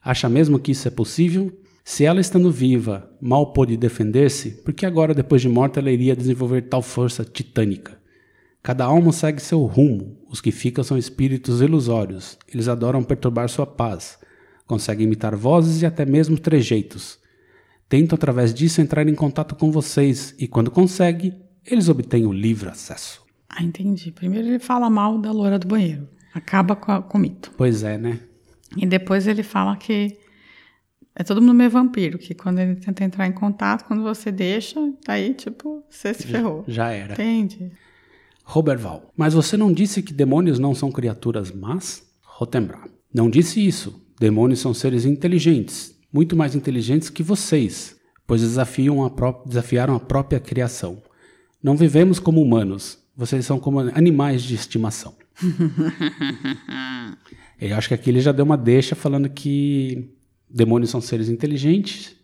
Acha 0.00 0.28
mesmo 0.28 0.60
que 0.60 0.70
isso 0.70 0.86
é 0.86 0.90
possível? 0.92 1.52
Se 1.84 2.04
ela 2.04 2.20
estando 2.20 2.48
viva 2.48 3.10
mal 3.20 3.52
pôde 3.52 3.76
defender-se, 3.76 4.62
por 4.62 4.72
que 4.72 4.86
agora, 4.86 5.12
depois 5.12 5.42
de 5.42 5.48
morta, 5.48 5.80
ela 5.80 5.90
iria 5.90 6.14
desenvolver 6.14 6.62
tal 6.62 6.82
força 6.82 7.24
titânica? 7.24 7.98
Cada 8.62 8.84
alma 8.84 9.10
segue 9.10 9.42
seu 9.42 9.64
rumo. 9.64 10.16
Os 10.30 10.40
que 10.40 10.52
ficam 10.52 10.84
são 10.84 10.96
espíritos 10.96 11.60
ilusórios. 11.60 12.38
Eles 12.54 12.68
adoram 12.68 13.02
perturbar 13.02 13.48
sua 13.48 13.66
paz. 13.66 14.20
Conseguem 14.68 15.06
imitar 15.06 15.34
vozes 15.34 15.82
e 15.82 15.86
até 15.86 16.06
mesmo 16.06 16.38
trejeitos. 16.38 17.18
Tentam 17.88 18.14
através 18.14 18.54
disso 18.54 18.80
entrar 18.80 19.08
em 19.08 19.14
contato 19.16 19.56
com 19.56 19.72
vocês 19.72 20.32
e 20.38 20.46
quando 20.46 20.70
consegue, 20.70 21.34
eles 21.66 21.88
obtêm 21.88 22.26
o 22.26 22.32
livre 22.32 22.68
acesso. 22.68 23.24
Ah, 23.48 23.62
entendi. 23.62 24.10
Primeiro 24.12 24.48
ele 24.48 24.58
fala 24.58 24.90
mal 24.90 25.18
da 25.18 25.32
loura 25.32 25.58
do 25.58 25.66
banheiro. 25.66 26.08
Acaba 26.34 26.76
com, 26.76 26.92
a, 26.92 27.02
com 27.02 27.18
o 27.18 27.20
mito. 27.20 27.52
Pois 27.56 27.82
é, 27.82 27.96
né? 27.96 28.20
E 28.76 28.86
depois 28.86 29.26
ele 29.26 29.42
fala 29.42 29.76
que 29.76 30.16
é 31.14 31.24
todo 31.24 31.40
mundo 31.40 31.54
meio 31.54 31.70
vampiro, 31.70 32.18
que 32.18 32.34
quando 32.34 32.58
ele 32.58 32.76
tenta 32.76 33.02
entrar 33.02 33.26
em 33.26 33.32
contato, 33.32 33.86
quando 33.86 34.02
você 34.02 34.30
deixa, 34.30 34.78
aí, 35.08 35.32
tipo, 35.32 35.82
você 35.88 36.12
se 36.12 36.26
ferrou. 36.26 36.62
Já 36.68 36.90
era. 36.90 37.14
Entende? 37.14 37.72
Roberval. 38.44 39.10
Mas 39.16 39.32
você 39.32 39.56
não 39.56 39.72
disse 39.72 40.02
que 40.02 40.12
demônios 40.12 40.58
não 40.58 40.74
são 40.74 40.92
criaturas 40.92 41.50
más? 41.50 42.04
Rotembra. 42.22 42.78
Não 43.12 43.30
disse 43.30 43.66
isso. 43.66 43.98
Demônios 44.20 44.60
são 44.60 44.74
seres 44.74 45.06
inteligentes, 45.06 45.94
muito 46.12 46.36
mais 46.36 46.54
inteligentes 46.54 47.10
que 47.10 47.22
vocês, 47.22 47.96
pois 48.26 48.40
desafiam 48.40 49.04
a 49.04 49.10
desafiaram 49.46 49.94
a 49.94 50.00
própria 50.00 50.40
criação. 50.40 51.02
Não 51.66 51.76
vivemos 51.76 52.20
como 52.20 52.40
humanos, 52.40 52.96
vocês 53.16 53.44
são 53.44 53.58
como 53.58 53.80
animais 53.80 54.44
de 54.44 54.54
estimação. 54.54 55.16
Eu 57.60 57.76
acho 57.76 57.88
que 57.88 57.94
aqui 57.94 58.08
ele 58.08 58.20
já 58.20 58.30
deu 58.30 58.44
uma 58.44 58.56
deixa 58.56 58.94
falando 58.94 59.28
que 59.28 60.08
demônios 60.48 60.90
são 60.90 61.00
seres 61.00 61.28
inteligentes, 61.28 62.14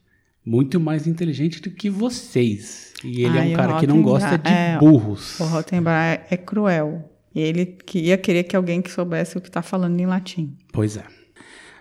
muito 0.47 0.79
mais 0.79 1.09
inteligentes 1.09 1.61
do 1.61 1.73
que 1.73 1.91
vocês. 1.91 2.95
E 3.03 3.25
ele 3.25 3.37
é 3.37 3.43
um 3.43 3.53
cara 3.55 3.81
que 3.81 3.87
não 3.87 4.01
gosta 4.01 4.39
de 4.39 4.49
é, 4.49 4.79
burros. 4.79 5.41
O 5.41 5.45
Rottenbra 5.47 6.25
é, 6.31 6.37
cruel. 6.37 7.11
E 7.35 7.41
ele 7.41 7.67
que- 7.67 7.99
ia 7.99 8.17
querer 8.17 8.45
que 8.45 8.55
alguém 8.55 8.81
que 8.81 8.93
soubesse 8.93 9.37
o 9.37 9.41
que 9.41 9.49
está 9.49 9.61
falando 9.61 9.99
em 9.99 10.07
latim. 10.07 10.57
Pois 10.73 10.97
é. 10.97 11.05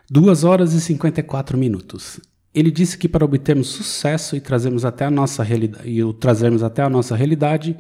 2 0.10 0.44
horas 0.44 0.74
e 0.74 0.82
54 0.82 1.56
minutos. 1.60 2.20
Ele 2.54 2.70
disse 2.70 2.98
que 2.98 3.08
para 3.08 3.24
obtermos 3.24 3.68
sucesso 3.68 4.36
e 4.36 4.42
trazermos 4.42 4.84
até 4.84 5.06
a 5.06 5.12
nossa 5.12 5.42
realidade, 5.42 5.90
e 5.90 6.04
o 6.04 6.14
trazermos 6.14 6.64
até 6.64 6.82
a 6.82 6.90
nossa 6.90 7.16
realidade, 7.16 7.78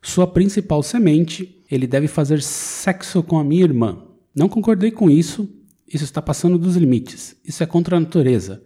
sua 0.00 0.26
principal 0.26 0.82
semente, 0.82 1.62
ele 1.70 1.86
deve 1.86 2.08
fazer 2.08 2.40
sexo 2.40 3.22
com 3.22 3.38
a 3.38 3.44
minha 3.44 3.64
irmã. 3.64 4.04
Não 4.34 4.48
concordei 4.48 4.90
com 4.90 5.10
isso. 5.10 5.48
Isso 5.86 6.04
está 6.04 6.22
passando 6.22 6.58
dos 6.58 6.76
limites. 6.76 7.36
Isso 7.44 7.62
é 7.62 7.66
contra 7.66 7.96
a 7.96 8.00
natureza. 8.00 8.62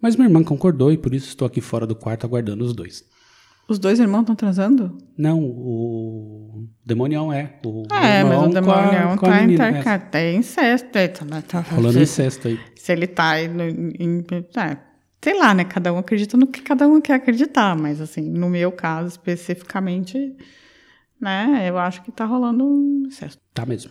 Mas 0.00 0.14
minha 0.14 0.28
irmã 0.28 0.42
concordou 0.44 0.92
e 0.92 0.98
por 0.98 1.14
isso 1.14 1.28
estou 1.28 1.46
aqui 1.46 1.60
fora 1.60 1.86
do 1.86 1.96
quarto 1.96 2.24
aguardando 2.24 2.64
os 2.64 2.72
dois. 2.72 3.04
Os 3.68 3.78
dois 3.78 4.00
irmãos 4.00 4.20
estão 4.22 4.34
transando? 4.34 4.96
Não, 5.16 5.44
o 5.44 6.66
demonião 6.86 7.30
é. 7.30 7.58
O 7.66 7.82
É, 7.92 8.24
mas 8.24 8.42
o 8.42 8.48
demônio 8.48 9.18
com 9.18 9.26
a 9.26 9.30
tá 9.30 9.40
menina, 9.42 9.68
é. 9.78 9.98
Tem 9.98 10.36
incesto. 10.38 10.96
aí, 10.96 11.08
tá- 11.08 11.42
tá- 11.42 11.60
Rolando 11.60 12.00
incesto 12.00 12.48
aí. 12.48 12.58
Se 12.74 12.92
ele 12.92 13.06
tá 13.06 13.34
no, 13.46 13.64
em, 13.64 14.24
é, 14.56 14.78
sei 15.22 15.38
lá, 15.38 15.52
né? 15.52 15.64
Cada 15.64 15.92
um 15.92 15.98
acredita 15.98 16.36
no 16.38 16.46
que 16.46 16.62
cada 16.62 16.88
um 16.88 16.98
quer 16.98 17.14
acreditar, 17.14 17.76
mas 17.76 18.00
assim, 18.00 18.22
no 18.22 18.48
meu 18.48 18.72
caso 18.72 19.08
especificamente, 19.08 20.34
né? 21.20 21.66
Eu 21.68 21.76
acho 21.76 22.02
que 22.02 22.10
tá 22.10 22.24
rolando 22.24 22.64
um 22.64 23.04
incesto. 23.06 23.38
Tá 23.52 23.66
mesmo. 23.66 23.90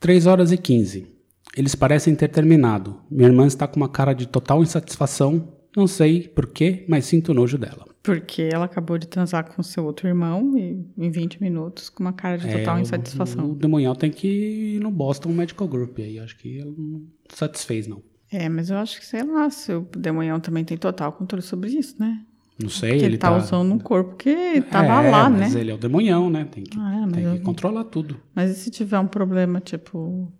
3 0.00 0.26
horas 0.26 0.50
e 0.50 0.56
15. 0.56 1.06
Eles 1.54 1.74
parecem 1.74 2.14
ter 2.14 2.28
terminado. 2.28 3.00
Minha 3.10 3.28
irmã 3.28 3.46
está 3.46 3.66
com 3.68 3.76
uma 3.76 3.88
cara 3.88 4.14
de 4.14 4.26
total 4.26 4.62
insatisfação. 4.62 5.52
Não 5.76 5.86
sei 5.86 6.26
porquê, 6.26 6.86
mas 6.88 7.04
sinto 7.04 7.34
nojo 7.34 7.58
dela. 7.58 7.93
Porque 8.04 8.42
ela 8.52 8.66
acabou 8.66 8.98
de 8.98 9.08
transar 9.08 9.50
com 9.50 9.62
seu 9.62 9.82
outro 9.84 10.06
irmão 10.06 10.56
e, 10.58 10.86
em 10.96 11.10
20 11.10 11.40
minutos 11.42 11.88
com 11.88 12.02
uma 12.04 12.12
cara 12.12 12.36
de 12.36 12.46
total 12.46 12.76
É, 12.76 12.78
o- 12.78 12.82
insatisfação. 12.82 13.52
O 13.52 13.54
demonial 13.54 13.96
tem 13.96 14.10
que 14.10 14.28
ir 14.76 14.80
no 14.80 14.90
Boston 14.90 15.30
Medical 15.30 15.66
Group 15.66 15.98
aí. 15.98 16.18
Acho 16.18 16.36
que 16.36 16.58
ele 16.58 16.74
não 16.76 17.02
satisfez, 17.32 17.86
não. 17.86 18.02
É, 18.30 18.46
mas 18.48 18.68
eu 18.68 18.76
acho 18.76 19.00
que, 19.00 19.06
sei 19.06 19.22
lá, 19.22 19.48
se 19.48 19.72
o 19.72 19.88
demonhão 19.96 20.38
também 20.38 20.64
tem 20.64 20.76
total 20.76 21.12
controle 21.12 21.42
sobre 21.42 21.70
isso, 21.70 21.96
né? 21.98 22.20
Não 22.60 22.68
sei, 22.68 22.90
Porque 22.90 23.04
ele, 23.04 23.14
ele 23.14 23.18
tá, 23.18 23.34
usando 23.36 23.72
um 23.72 23.78
corpo 23.78 24.16
que 24.16 24.60
tava 24.70 25.02
É, 25.02 25.10
lá, 25.10 25.30
mas 25.30 25.54
né? 25.54 25.60
ele 25.60 25.70
é 25.70 25.74
o 25.74 25.78
demonião, 25.78 26.28
né? 26.28 26.44
Tem 26.44 26.62
que, 26.62 26.78
Ah, 26.78 26.96
é, 26.96 27.00
mas 27.06 27.12
tem 27.14 27.22
que 27.24 27.36
eu- 27.38 27.40
controlar 27.42 27.84
tudo. 27.84 28.20
Mas 28.34 28.50
e 28.50 28.54
se 28.54 28.70
tiver 28.70 28.98
um 28.98 29.06
problema, 29.08 29.60
tipo. 29.60 30.30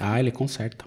Ah, 0.00 0.18
ele 0.20 0.30
conserta. 0.32 0.84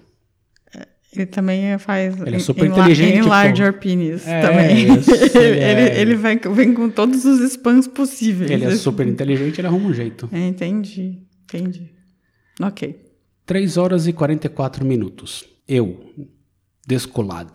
Ele 1.14 1.26
também 1.26 1.76
faz. 1.78 2.20
Ele 2.20 2.34
é 2.34 2.36
em- 2.36 2.40
super 2.40 2.66
enla- 2.66 2.78
inteligente, 2.78 3.16
Enlarger 3.18 3.78
penis 3.80 4.26
É, 4.26 4.40
também. 4.42 4.96
isso, 4.98 5.10
ele 5.36 5.58
é. 5.58 5.98
ele 6.00 6.14
vem, 6.14 6.38
vem 6.54 6.72
com 6.74 6.88
todos 6.88 7.24
os 7.24 7.40
spams 7.52 7.88
possíveis. 7.88 8.50
Ele 8.50 8.64
é 8.64 8.76
super 8.76 9.06
inteligente, 9.08 9.58
ele 9.60 9.66
arruma 9.66 9.88
um 9.88 9.92
jeito. 9.94 10.28
É, 10.32 10.46
entendi, 10.46 11.18
entendi. 11.44 11.90
Ok. 12.62 12.94
3 13.44 13.76
horas 13.76 14.06
e 14.06 14.12
44 14.12 14.84
minutos. 14.86 15.44
Eu, 15.66 16.12
descolado. 16.86 17.52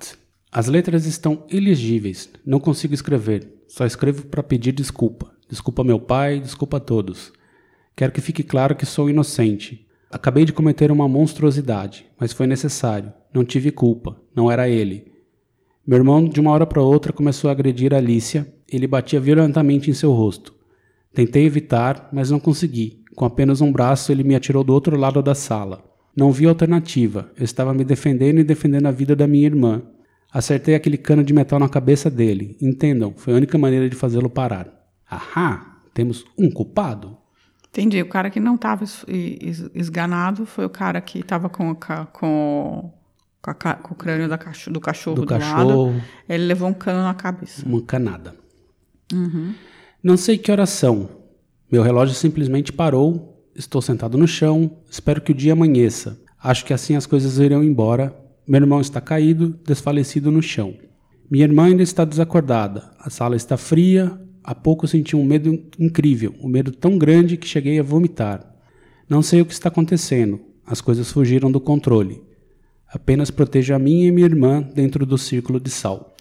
As 0.52 0.68
letras 0.68 1.06
estão 1.06 1.46
ilegíveis, 1.50 2.30
não 2.46 2.60
consigo 2.60 2.94
escrever. 2.94 3.48
Só 3.68 3.86
escrevo 3.86 4.26
para 4.28 4.44
pedir 4.44 4.72
desculpa. 4.72 5.32
Desculpa 5.50 5.84
meu 5.84 6.00
pai, 6.00 6.39
desculpa 6.39 6.78
a 6.78 6.80
todos. 6.80 7.32
Quero 7.96 8.12
que 8.12 8.22
fique 8.22 8.44
claro 8.44 8.76
que 8.76 8.86
sou 8.86 9.10
inocente. 9.10 9.85
Acabei 10.15 10.45
de 10.45 10.54
cometer 10.54 10.93
uma 10.93 11.10
monstruosidade, 11.10 12.06
mas 12.17 12.32
foi 12.32 12.47
necessário. 12.47 13.12
Não 13.34 13.43
tive 13.43 13.69
culpa, 13.69 14.15
não 14.34 14.49
era 14.49 14.69
ele. 14.69 15.12
Meu 15.86 15.97
irmão, 15.97 16.23
de 16.23 16.39
uma 16.39 16.51
hora 16.51 16.65
para 16.65 16.82
outra, 16.82 17.12
começou 17.12 17.49
a 17.49 17.51
agredir 17.51 17.93
a 17.93 17.97
Alicia. 17.97 18.47
Ele 18.71 18.88
batia 18.88 19.19
violentamente 19.19 19.91
em 19.91 19.93
seu 19.93 20.13
rosto. 20.13 20.56
Tentei 21.13 21.45
evitar, 21.45 22.08
mas 22.13 22.32
não 22.32 22.39
consegui. 22.39 23.04
Com 23.13 23.25
apenas 23.25 23.60
um 23.60 23.69
braço, 23.69 24.10
ele 24.10 24.23
me 24.23 24.36
atirou 24.36 24.63
do 24.63 24.71
outro 24.71 24.95
lado 24.95 25.21
da 25.21 25.36
sala. 25.36 25.84
Não 26.15 26.32
vi 26.32 26.45
alternativa. 26.45 27.30
Eu 27.38 27.43
estava 27.43 27.73
me 27.73 27.84
defendendo 27.84 28.39
e 28.39 28.43
defendendo 28.45 28.86
a 28.86 28.91
vida 28.91 29.17
da 29.17 29.28
minha 29.28 29.45
irmã. 29.45 29.84
Acertei 30.32 30.75
aquele 30.75 30.97
cano 30.97 31.25
de 31.25 31.34
metal 31.34 31.60
na 31.60 31.67
cabeça 31.67 32.10
dele. 32.10 32.56
Entendam, 32.62 33.13
foi 33.17 33.34
a 33.34 33.38
única 33.38 33.58
maneira 33.58 33.89
de 33.89 33.97
fazê-lo 33.97 34.30
parar. 34.30 34.73
Ahá, 35.12 35.82
temos 35.93 36.23
um 36.39 36.49
culpado? 36.49 37.17
Entendi. 37.75 38.01
O 38.01 38.07
cara 38.07 38.29
que 38.29 38.39
não 38.39 38.57
tava 38.57 38.85
es- 38.85 39.03
es- 39.07 39.69
esganado 39.75 40.45
foi 40.45 40.65
o 40.65 40.69
cara 40.69 41.01
que 41.01 41.21
tava 41.21 41.49
com, 41.49 41.75
com, 41.75 42.05
com, 42.13 42.91
o 43.91 43.95
crânio 43.95 44.29
da 44.29 44.38
do 44.38 44.79
cachorro 44.79 45.15
Do 45.17 45.25
do, 45.25 45.31
lado. 45.33 45.41
cachorro, 45.41 46.01
Ele 46.29 46.45
levou 46.45 46.69
um 46.69 46.73
cano 46.73 47.03
na 47.03 47.13
cabeça. 47.13 47.65
uma 47.65 47.81
canada. 47.81 48.33
Não 50.03 50.17
sei 50.17 50.38
que 50.38 50.51
horas 50.51 50.69
são. 50.69 51.09
Meu 51.71 51.83
relógio 51.83 52.15
simplesmente 52.15 52.71
parou. 52.71 53.33
Estou 53.55 53.81
sentado 53.81 54.17
no 54.17 54.27
chão. 54.27 54.77
Espero 54.89 55.21
que 55.21 55.31
o 55.31 55.35
dia 55.35 55.53
amanheça. 55.53 56.19
Acho 56.41 56.63
que 56.65 56.73
assim 56.73 56.95
as 56.95 57.05
coisas 57.05 57.38
irão 57.39 57.63
embora. 57.63 58.15
Meu 58.47 58.61
irmão 58.61 58.79
está 58.79 59.01
caído, 59.01 59.59
desfalecido 59.65 60.31
no 60.31 60.41
chão. 60.41 60.75
Minha 61.29 61.45
irmã 61.45 61.65
ainda 61.65 61.81
está 61.83 62.05
desacordada. 62.05 62.91
A 62.99 63.09
sala 63.09 63.35
está 63.35 63.57
fria. 63.57 64.17
Há 64.47 64.53
pouco 64.53 64.88
senti 64.88 65.15
um 65.15 65.25
medo 65.25 65.60
incrível, 65.79 66.36
um 66.39 66.47
medo 66.47 66.71
tão 66.71 66.97
grande 66.99 67.36
que 67.36 67.47
cheguei 67.47 67.79
a 67.79 67.84
vomitar. 67.84 68.45
Não 69.10 69.21
sei 69.23 69.41
o 69.41 69.45
que 69.45 69.53
está 69.53 69.69
acontecendo. 69.69 70.39
As 70.65 70.81
coisas 70.81 71.12
fugiram 71.12 71.51
do 71.51 71.60
controle. 71.60 72.21
Apenas 72.93 73.31
protejo 73.31 73.73
a 73.73 73.79
minha 73.79 74.08
e 74.08 74.12
minha 74.12 74.27
irmã 74.27 74.62
dentro 74.62 75.03
do 75.05 75.17
círculo 75.17 75.60
de 75.60 75.71
sal. 75.71 76.15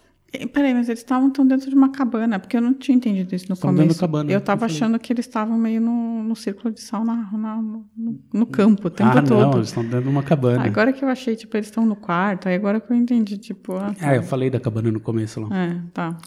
Peraí, 0.52 0.74
mas 0.74 0.88
eles 0.88 0.98
estavam 1.00 1.30
tão 1.30 1.46
dentro 1.46 1.68
de 1.70 1.76
uma 1.76 1.90
cabana, 1.92 2.40
porque 2.40 2.56
eu 2.56 2.60
não 2.60 2.74
tinha 2.74 2.96
entendido 2.96 3.32
isso 3.36 3.46
no 3.48 3.52
Estavam 3.54 3.74
dentro 3.76 3.88
começo. 3.90 4.00
da 4.00 4.06
cabana, 4.08 4.30
eu 4.30 4.34
eu 4.34 4.40
tava 4.40 4.60
falei. 4.62 4.74
achando 4.74 4.98
que 4.98 5.12
eles 5.12 5.26
estavam 5.26 5.56
meio 5.56 5.80
no, 5.80 6.24
no 6.24 6.34
círculo 6.34 6.74
de 6.74 6.80
sal 6.80 7.04
na, 7.04 7.30
na- 7.32 7.62
no, 7.62 7.86
no 8.32 8.46
campo 8.46 8.88
o 8.88 8.90
tempo 8.90 9.10
ah, 9.16 9.22
todo. 9.22 9.40
não, 9.40 9.52
eles 9.54 9.68
estão 9.68 9.84
dentro 9.84 10.02
de 10.02 10.08
uma 10.08 10.22
cabana. 10.24 10.64
Agora 10.64 10.92
que 10.92 11.04
eu 11.04 11.08
achei, 11.08 11.36
tipo, 11.36 11.56
eles 11.56 11.68
estão 11.68 11.86
no 11.86 11.94
quarto, 11.94 12.48
aí 12.48 12.54
agora 12.56 12.80
que 12.80 12.90
eu 12.92 12.96
entendi, 12.96 13.38
tipo... 13.38 13.74
Ah, 13.76 13.94
tá. 13.94 14.08
Ah, 14.10 14.16
eu 14.16 14.24
falei 14.24 14.50
da 14.50 14.58
cabana 14.58 14.90
no 14.90 14.98
começo 14.98 15.40
lá. 15.40 15.56
É, 15.56 15.76
tá. 15.92 16.18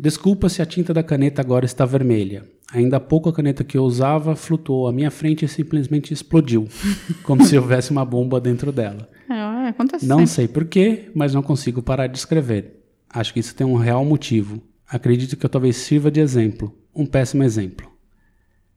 Desculpa 0.00 0.48
se 0.48 0.62
a 0.62 0.66
tinta 0.66 0.94
da 0.94 1.02
caneta 1.02 1.42
agora 1.42 1.66
está 1.66 1.84
vermelha. 1.84 2.48
Ainda 2.72 2.96
há 2.96 3.00
pouco 3.00 3.28
a 3.28 3.32
caneta 3.34 3.62
que 3.62 3.76
eu 3.76 3.84
usava 3.84 4.34
flutuou 4.34 4.88
à 4.88 4.92
minha 4.92 5.10
frente 5.10 5.44
e 5.44 5.48
simplesmente 5.48 6.14
explodiu, 6.14 6.66
como 7.22 7.44
se 7.44 7.58
houvesse 7.58 7.90
uma 7.90 8.02
bomba 8.02 8.40
dentro 8.40 8.72
dela. 8.72 9.06
É, 9.28 9.34
é 9.34 9.68
acontece 9.68 10.06
Não 10.06 10.26
sei 10.26 10.48
porquê, 10.48 11.10
mas 11.14 11.34
não 11.34 11.42
consigo 11.42 11.82
parar 11.82 12.06
de 12.06 12.16
escrever. 12.16 12.82
Acho 13.10 13.34
que 13.34 13.40
isso 13.40 13.54
tem 13.54 13.66
um 13.66 13.76
real 13.76 14.02
motivo. 14.02 14.62
Acredito 14.88 15.36
que 15.36 15.44
eu 15.44 15.50
talvez 15.50 15.76
sirva 15.76 16.10
de 16.10 16.20
exemplo. 16.20 16.74
Um 16.94 17.04
péssimo 17.04 17.42
exemplo. 17.42 17.86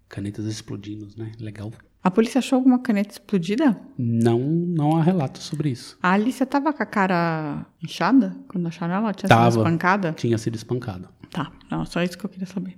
Canetas 0.09 0.45
explodindo, 0.45 1.07
né? 1.15 1.31
Legal. 1.39 1.71
A 2.03 2.11
polícia 2.11 2.39
achou 2.39 2.57
alguma 2.57 2.79
caneta 2.79 3.11
explodida? 3.11 3.79
Não, 3.97 4.37
não 4.39 4.97
há 4.97 5.01
relatos 5.01 5.43
sobre 5.43 5.69
isso. 5.69 5.97
A 6.03 6.11
Alicia 6.11 6.45
tava 6.45 6.73
com 6.73 6.83
a 6.83 6.85
cara 6.85 7.65
inchada 7.81 8.35
quando 8.49 8.67
acharam 8.67 8.93
ela? 8.95 9.13
Tinha 9.13 9.29
Tava. 9.29 9.51
sido 9.51 9.61
espancada? 9.61 10.11
Tinha 10.13 10.37
sido 10.37 10.55
espancado. 10.55 11.07
Tá, 11.31 11.49
não, 11.71 11.85
só 11.85 12.03
isso 12.03 12.17
que 12.17 12.25
eu 12.25 12.29
queria 12.29 12.45
saber. 12.45 12.77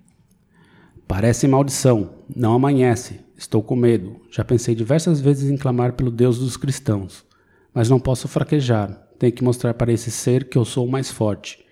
Parece 1.07 1.47
maldição, 1.47 2.15
não 2.35 2.53
amanhece. 2.53 3.19
Estou 3.35 3.63
com 3.63 3.75
medo. 3.75 4.21
Já 4.31 4.45
pensei 4.45 4.75
diversas 4.75 5.19
vezes 5.19 5.49
em 5.49 5.57
clamar 5.57 5.93
pelo 5.93 6.11
Deus 6.11 6.37
dos 6.37 6.55
cristãos, 6.55 7.25
mas 7.73 7.89
não 7.89 7.99
posso 7.99 8.27
fraquejar. 8.27 8.89
Tenho 9.17 9.33
que 9.33 9.43
mostrar 9.43 9.73
para 9.73 9.91
esse 9.91 10.11
ser 10.11 10.49
que 10.49 10.57
eu 10.57 10.65
sou 10.65 10.85
o 10.85 10.91
mais 10.91 11.09
forte. 11.09 11.65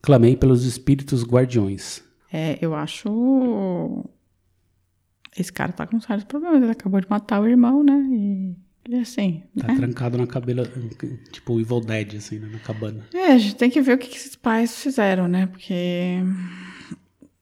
Clamei 0.00 0.36
pelos 0.36 0.64
espíritos 0.64 1.22
guardiões. 1.24 2.02
É, 2.32 2.58
eu 2.60 2.74
acho. 2.74 4.04
Esse 5.36 5.52
cara 5.52 5.72
tá 5.72 5.86
com 5.86 6.00
sérios 6.00 6.24
problemas. 6.24 6.62
Ele 6.62 6.72
acabou 6.72 7.00
de 7.00 7.08
matar 7.08 7.40
o 7.40 7.48
irmão, 7.48 7.82
né? 7.82 7.98
E, 8.10 8.56
e 8.88 8.96
assim. 8.96 9.42
Tá 9.58 9.68
né? 9.68 9.76
trancado 9.76 10.18
na 10.18 10.26
cabela, 10.26 10.64
tipo 11.30 11.60
Evil 11.60 11.80
Dead, 11.80 12.16
assim, 12.16 12.38
né, 12.38 12.48
na 12.52 12.58
cabana. 12.58 13.04
É, 13.14 13.32
a 13.32 13.38
gente 13.38 13.56
tem 13.56 13.70
que 13.70 13.80
ver 13.80 13.94
o 13.94 13.98
que, 13.98 14.08
que 14.08 14.16
esses 14.16 14.36
pais 14.36 14.82
fizeram, 14.82 15.26
né? 15.26 15.46
Porque. 15.46 16.18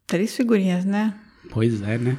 Três 0.07 0.35
figurinhas, 0.37 0.85
né? 0.85 1.15
Pois 1.51 1.83
é, 1.83 1.99
né? 1.99 2.17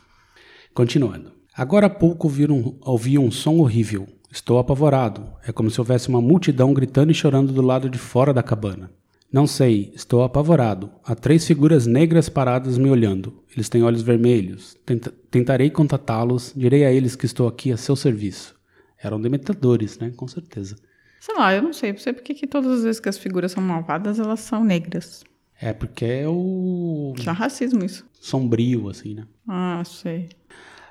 Continuando. 0.74 1.32
Agora 1.54 1.86
há 1.86 1.90
pouco 1.90 2.28
ouvi 2.28 2.50
um, 2.50 2.78
ouvi 2.82 3.18
um 3.18 3.30
som 3.30 3.58
horrível. 3.58 4.06
Estou 4.30 4.58
apavorado. 4.58 5.32
É 5.46 5.50
como 5.50 5.70
se 5.70 5.80
houvesse 5.80 6.08
uma 6.08 6.20
multidão 6.20 6.72
gritando 6.72 7.10
e 7.10 7.14
chorando 7.14 7.52
do 7.52 7.62
lado 7.62 7.88
de 7.88 7.98
fora 7.98 8.32
da 8.32 8.42
cabana. 8.42 8.90
Não 9.30 9.46
sei, 9.46 9.92
estou 9.94 10.22
apavorado. 10.22 10.90
Há 11.04 11.14
três 11.14 11.46
figuras 11.46 11.86
negras 11.86 12.28
paradas 12.30 12.78
me 12.78 12.88
olhando. 12.90 13.42
Eles 13.54 13.68
têm 13.68 13.82
olhos 13.82 14.00
vermelhos. 14.02 14.74
Tenta 14.86 15.12
tentarei 15.30 15.68
contatá-los. 15.70 16.52
Direi 16.56 16.84
a 16.86 16.92
eles 16.92 17.14
que 17.14 17.26
estou 17.26 17.46
aqui 17.46 17.70
a 17.70 17.76
seu 17.76 17.94
serviço. 17.94 18.54
Eram 19.02 19.20
dementadores, 19.20 19.98
né? 19.98 20.10
Com 20.16 20.26
certeza. 20.26 20.76
Sei 21.20 21.34
lá, 21.36 21.54
eu 21.54 21.60
não 21.62 21.72
sei. 21.74 21.92
Não 21.92 21.98
sei 21.98 22.12
porque 22.14 22.32
que 22.32 22.46
todas 22.46 22.72
as 22.78 22.82
vezes 22.84 23.00
que 23.00 23.08
as 23.08 23.18
figuras 23.18 23.52
são 23.52 23.62
malvadas, 23.62 24.18
elas 24.18 24.40
são 24.40 24.64
negras. 24.64 25.22
É 25.60 25.72
porque 25.74 26.04
é 26.06 26.28
o 26.28 27.12
Que 27.16 27.28
é 27.28 27.32
racismo 27.32 27.84
isso. 27.84 28.06
sombrio, 28.14 28.88
assim, 28.88 29.12
né? 29.14 29.26
Ah, 29.46 29.82
sei. 29.84 30.30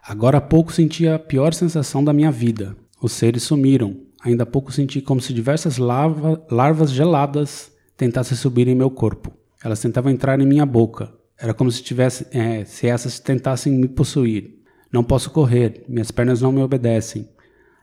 Agora 0.03 0.37
há 0.37 0.41
pouco 0.41 0.71
senti 0.71 1.07
a 1.07 1.17
pior 1.17 1.53
sensação 1.53 2.03
da 2.03 2.13
minha 2.13 2.31
vida. 2.31 2.77
Os 3.01 3.13
seres 3.13 3.43
sumiram. 3.43 3.97
Ainda 4.21 4.43
há 4.43 4.45
pouco 4.45 4.71
senti 4.71 5.01
como 5.01 5.21
se 5.21 5.33
diversas 5.33 5.77
larvas 5.77 6.91
geladas 6.91 7.71
tentassem 7.97 8.37
subir 8.37 8.67
em 8.67 8.75
meu 8.75 8.89
corpo. 8.89 9.33
Elas 9.63 9.81
tentavam 9.81 10.11
entrar 10.11 10.39
em 10.39 10.45
minha 10.45 10.65
boca. 10.65 11.11
Era 11.39 11.53
como 11.53 11.71
se, 11.71 11.83
tivesse, 11.83 12.25
é, 12.31 12.63
se 12.65 12.87
essas 12.87 13.19
tentassem 13.19 13.73
me 13.73 13.87
possuir. 13.87 14.59
Não 14.91 15.03
posso 15.03 15.29
correr. 15.31 15.83
Minhas 15.89 16.11
pernas 16.11 16.41
não 16.41 16.51
me 16.51 16.61
obedecem. 16.61 17.27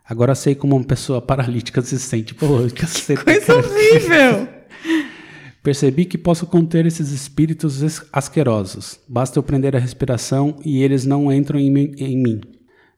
Agora 0.09 0.35
sei 0.35 0.55
como 0.55 0.77
uma 0.77 0.85
pessoa 0.85 1.21
paralítica 1.23 1.83
se 1.83 1.99
sente. 1.99 2.35
Pô, 2.35 2.47
caceta, 2.75 3.25
Coisa 3.25 3.55
horrível! 3.57 4.49
Percebi 5.63 6.05
que 6.05 6.19
posso 6.19 6.47
conter 6.47 6.85
esses 6.85 7.11
espíritos 7.11 7.81
es- 7.81 8.03
asquerosos. 8.13 9.01
Basta 9.09 9.39
eu 9.39 9.43
prender 9.43 9.75
a 9.75 9.79
respiração 9.79 10.57
e 10.65 10.83
eles 10.83 11.07
não 11.07 11.33
entram 11.33 11.59
em 11.59 11.71
mim. 11.71 11.93
em 11.97 12.19
mim. 12.23 12.41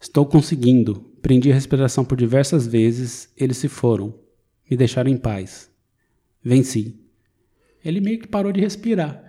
Estou 0.00 0.26
conseguindo. 0.26 0.94
Prendi 1.22 1.50
a 1.50 1.55
respiração 1.55 2.05
por 2.05 2.16
diversas 2.18 2.66
vezes. 2.66 3.29
Eles 3.37 3.57
se 3.57 3.68
foram. 3.68 4.14
Me 4.68 4.76
deixaram 4.76 5.09
em 5.11 5.16
paz. 5.16 5.70
Venci. 6.42 6.98
Ele 7.87 8.01
meio 8.01 8.18
que 8.18 8.27
parou 8.29 8.53
de 8.53 8.61
respirar. 8.61 9.22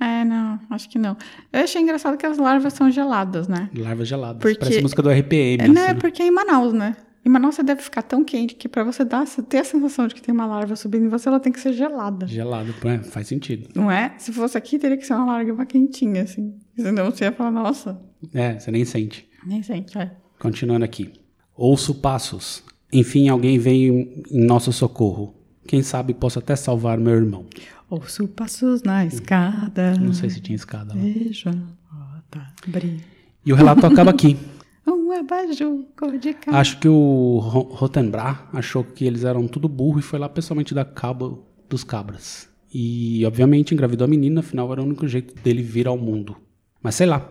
É, 0.00 0.24
não, 0.24 0.58
acho 0.70 0.88
que 0.90 0.98
não. 0.98 1.16
Eu 1.52 1.60
achei 1.60 1.80
engraçado 1.80 2.16
que 2.16 2.26
as 2.26 2.36
larvas 2.36 2.72
são 2.72 2.90
geladas, 2.90 3.46
né? 3.46 3.70
Larvas 3.76 4.08
geladas. 4.08 4.40
Porque- 4.42 4.58
Parece 4.58 4.82
música 4.82 5.00
do 5.02 5.08
RPM. 5.10 5.60
É, 5.60 5.64
assim, 5.64 5.72
não, 5.72 5.82
é 5.82 5.94
né? 5.94 6.00
porque 6.00 6.22
é 6.22 6.26
em 6.26 6.30
Manaus, 6.30 6.72
né? 6.72 6.96
Em 7.24 7.28
Manaus 7.28 7.54
você 7.54 7.62
deve 7.62 7.82
ficar 7.82 8.02
tão 8.02 8.24
quente 8.24 8.56
que 8.56 8.68
pra 8.68 8.82
você 8.82 9.04
dar, 9.04 9.24
ter 9.48 9.58
a 9.58 9.64
sensação 9.64 10.08
de 10.08 10.14
que 10.16 10.20
tem 10.20 10.34
uma 10.34 10.44
larva 10.44 10.74
subindo 10.74 11.04
em 11.04 11.08
você, 11.08 11.28
ela 11.28 11.38
tem 11.38 11.52
que 11.52 11.60
ser 11.60 11.72
gelada. 11.72 12.26
Gelado. 12.26 12.74
É, 12.84 12.98
faz 12.98 13.28
sentido. 13.28 13.68
Não 13.76 13.88
é? 13.88 14.12
Se 14.18 14.32
fosse 14.32 14.58
aqui, 14.58 14.76
teria 14.76 14.96
que 14.96 15.06
ser 15.06 15.14
uma 15.14 15.26
larva 15.26 15.64
quentinha, 15.64 16.22
assim. 16.24 16.58
Senão 16.76 17.12
você 17.12 17.24
ia 17.26 17.32
falar, 17.32 17.52
nossa, 17.52 18.00
É, 18.34 18.58
você 18.58 18.72
nem 18.72 18.84
sente. 18.84 19.28
nem 19.46 19.62
sente, 19.62 19.96
é. 19.96 20.10
Continuando 20.40 20.84
aqui. 20.84 21.12
Ouço 21.56 21.94
passos. 21.94 22.64
Enfim, 22.92 23.28
alguém 23.28 23.56
veio 23.56 23.94
em 24.28 24.44
nosso 24.44 24.72
socorro. 24.72 25.32
Quem 25.66 25.82
sabe 25.82 26.12
posso 26.14 26.38
até 26.38 26.56
salvar 26.56 26.98
meu 26.98 27.14
irmão. 27.14 27.46
Ouço 27.88 28.26
passos 28.28 28.82
na 28.82 29.04
escada. 29.04 29.96
Não 29.98 30.12
sei 30.12 30.30
se 30.30 30.40
tinha 30.40 30.56
escada 30.56 30.94
lá. 30.94 31.00
Vejo 31.00 31.48
a 31.50 31.52
porta 31.94 32.52
abrir. 32.66 33.00
E 33.44 33.52
o 33.52 33.56
relato 33.56 33.86
acaba 33.86 34.10
aqui. 34.10 34.36
Um 34.84 35.12
abajur 35.12 35.84
cor 35.96 36.18
de 36.18 36.32
carne. 36.34 36.58
Acho 36.58 36.78
que 36.80 36.88
o 36.88 37.38
Ro- 37.38 37.68
Rotenbra 37.72 38.40
achou 38.52 38.82
que 38.82 39.04
eles 39.04 39.22
eram 39.22 39.46
tudo 39.46 39.68
burro 39.68 40.00
e 40.00 40.02
foi 40.02 40.18
lá 40.18 40.28
pessoalmente 40.28 40.74
dar 40.74 40.84
cabo 40.86 41.46
dos 41.68 41.84
cabras. 41.84 42.48
E, 42.74 43.24
obviamente, 43.24 43.72
engravidou 43.74 44.06
a 44.06 44.08
menina, 44.08 44.40
afinal 44.40 44.72
era 44.72 44.80
o 44.82 44.84
único 44.84 45.06
jeito 45.06 45.40
dele 45.40 45.62
vir 45.62 45.86
ao 45.86 45.96
mundo. 45.96 46.34
Mas 46.82 46.96
sei 46.96 47.06
lá, 47.06 47.30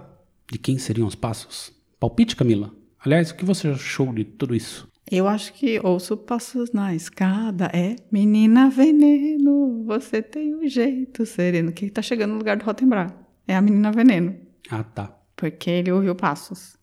de 0.50 0.58
quem 0.60 0.78
seriam 0.78 1.08
os 1.08 1.16
passos? 1.16 1.74
Palpite, 2.00 2.36
Camila? 2.38 2.72
Aliás, 3.04 3.32
o 3.32 3.36
que 3.36 3.44
você 3.44 3.68
achou 3.70 4.14
de 4.14 4.24
tudo 4.24 4.56
isso? 4.56 4.88
Eu 5.10 5.28
acho 5.28 5.54
que 5.54 5.80
ouço 5.84 6.16
passos 6.16 6.72
na 6.72 6.94
escada. 6.96 7.70
É 7.74 7.96
menina 8.12 8.70
veneno, 8.70 9.84
você 9.86 10.22
tem 10.22 10.56
um 10.56 10.68
jeito 10.68 11.26
sereno. 11.26 11.72
Que 11.72 11.90
tá 11.90 12.02
chegando 12.02 12.32
no 12.32 12.38
lugar 12.38 12.58
do 12.58 12.66
Rotenbra. 12.66 13.08
É 13.48 13.56
a 13.56 13.62
menina 13.62 13.92
veneno. 13.92 14.36
Ah, 14.70 14.84
tá. 14.84 15.18
Porque 15.36 15.70
ele 15.70 15.92
ouviu 15.92 16.16
passos 16.16 16.78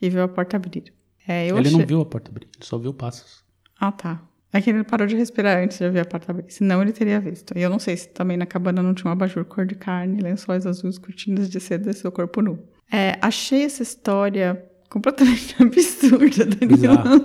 e 0.00 0.08
viu 0.08 0.22
a 0.22 0.28
porta 0.28 0.56
abrir. 0.56 0.92
É, 1.26 1.46
eu 1.46 1.56
ele 1.56 1.68
achei... 1.68 1.78
não 1.78 1.86
viu 1.86 2.00
a 2.00 2.06
porta 2.06 2.30
abrir, 2.30 2.48
ele 2.54 2.64
só 2.64 2.78
viu 2.78 2.92
passos. 2.94 3.44
Ah, 3.78 3.92
tá. 3.92 4.22
É 4.52 4.60
que 4.60 4.70
ele 4.70 4.84
parou 4.84 5.06
de 5.06 5.16
respirar 5.16 5.58
antes 5.58 5.78
de 5.78 5.90
ver 5.90 6.00
a 6.00 6.04
porta 6.04 6.30
abrir. 6.30 6.44
Senão 6.48 6.80
ele 6.80 6.92
teria 6.92 7.18
visto. 7.18 7.58
E 7.58 7.62
eu 7.62 7.68
não 7.68 7.78
sei 7.78 7.96
se 7.96 8.08
também 8.08 8.36
na 8.36 8.46
cabana 8.46 8.82
não 8.82 8.94
tinha 8.94 9.10
um 9.10 9.12
abajur 9.12 9.44
cor 9.44 9.66
de 9.66 9.74
carne, 9.74 10.22
lençóis 10.22 10.64
azuis, 10.64 10.96
cortinas 10.96 11.50
de 11.50 11.58
seda 11.58 11.90
e 11.90 11.94
seu 11.94 12.12
corpo 12.12 12.40
nu. 12.40 12.62
É, 12.92 13.18
achei 13.20 13.64
essa 13.64 13.82
história 13.82 14.64
completamente 14.90 15.54
absurda, 15.62 16.44
Danilo. 16.46 16.76
Bizarro. 16.76 17.20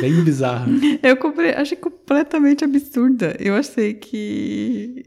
Bem 0.00 0.24
bizarro. 0.24 0.70
Eu 1.02 1.16
comprei, 1.16 1.50
achei 1.52 1.76
completamente 1.76 2.64
absurda. 2.64 3.36
Eu 3.40 3.54
achei 3.54 3.94
que. 3.94 5.04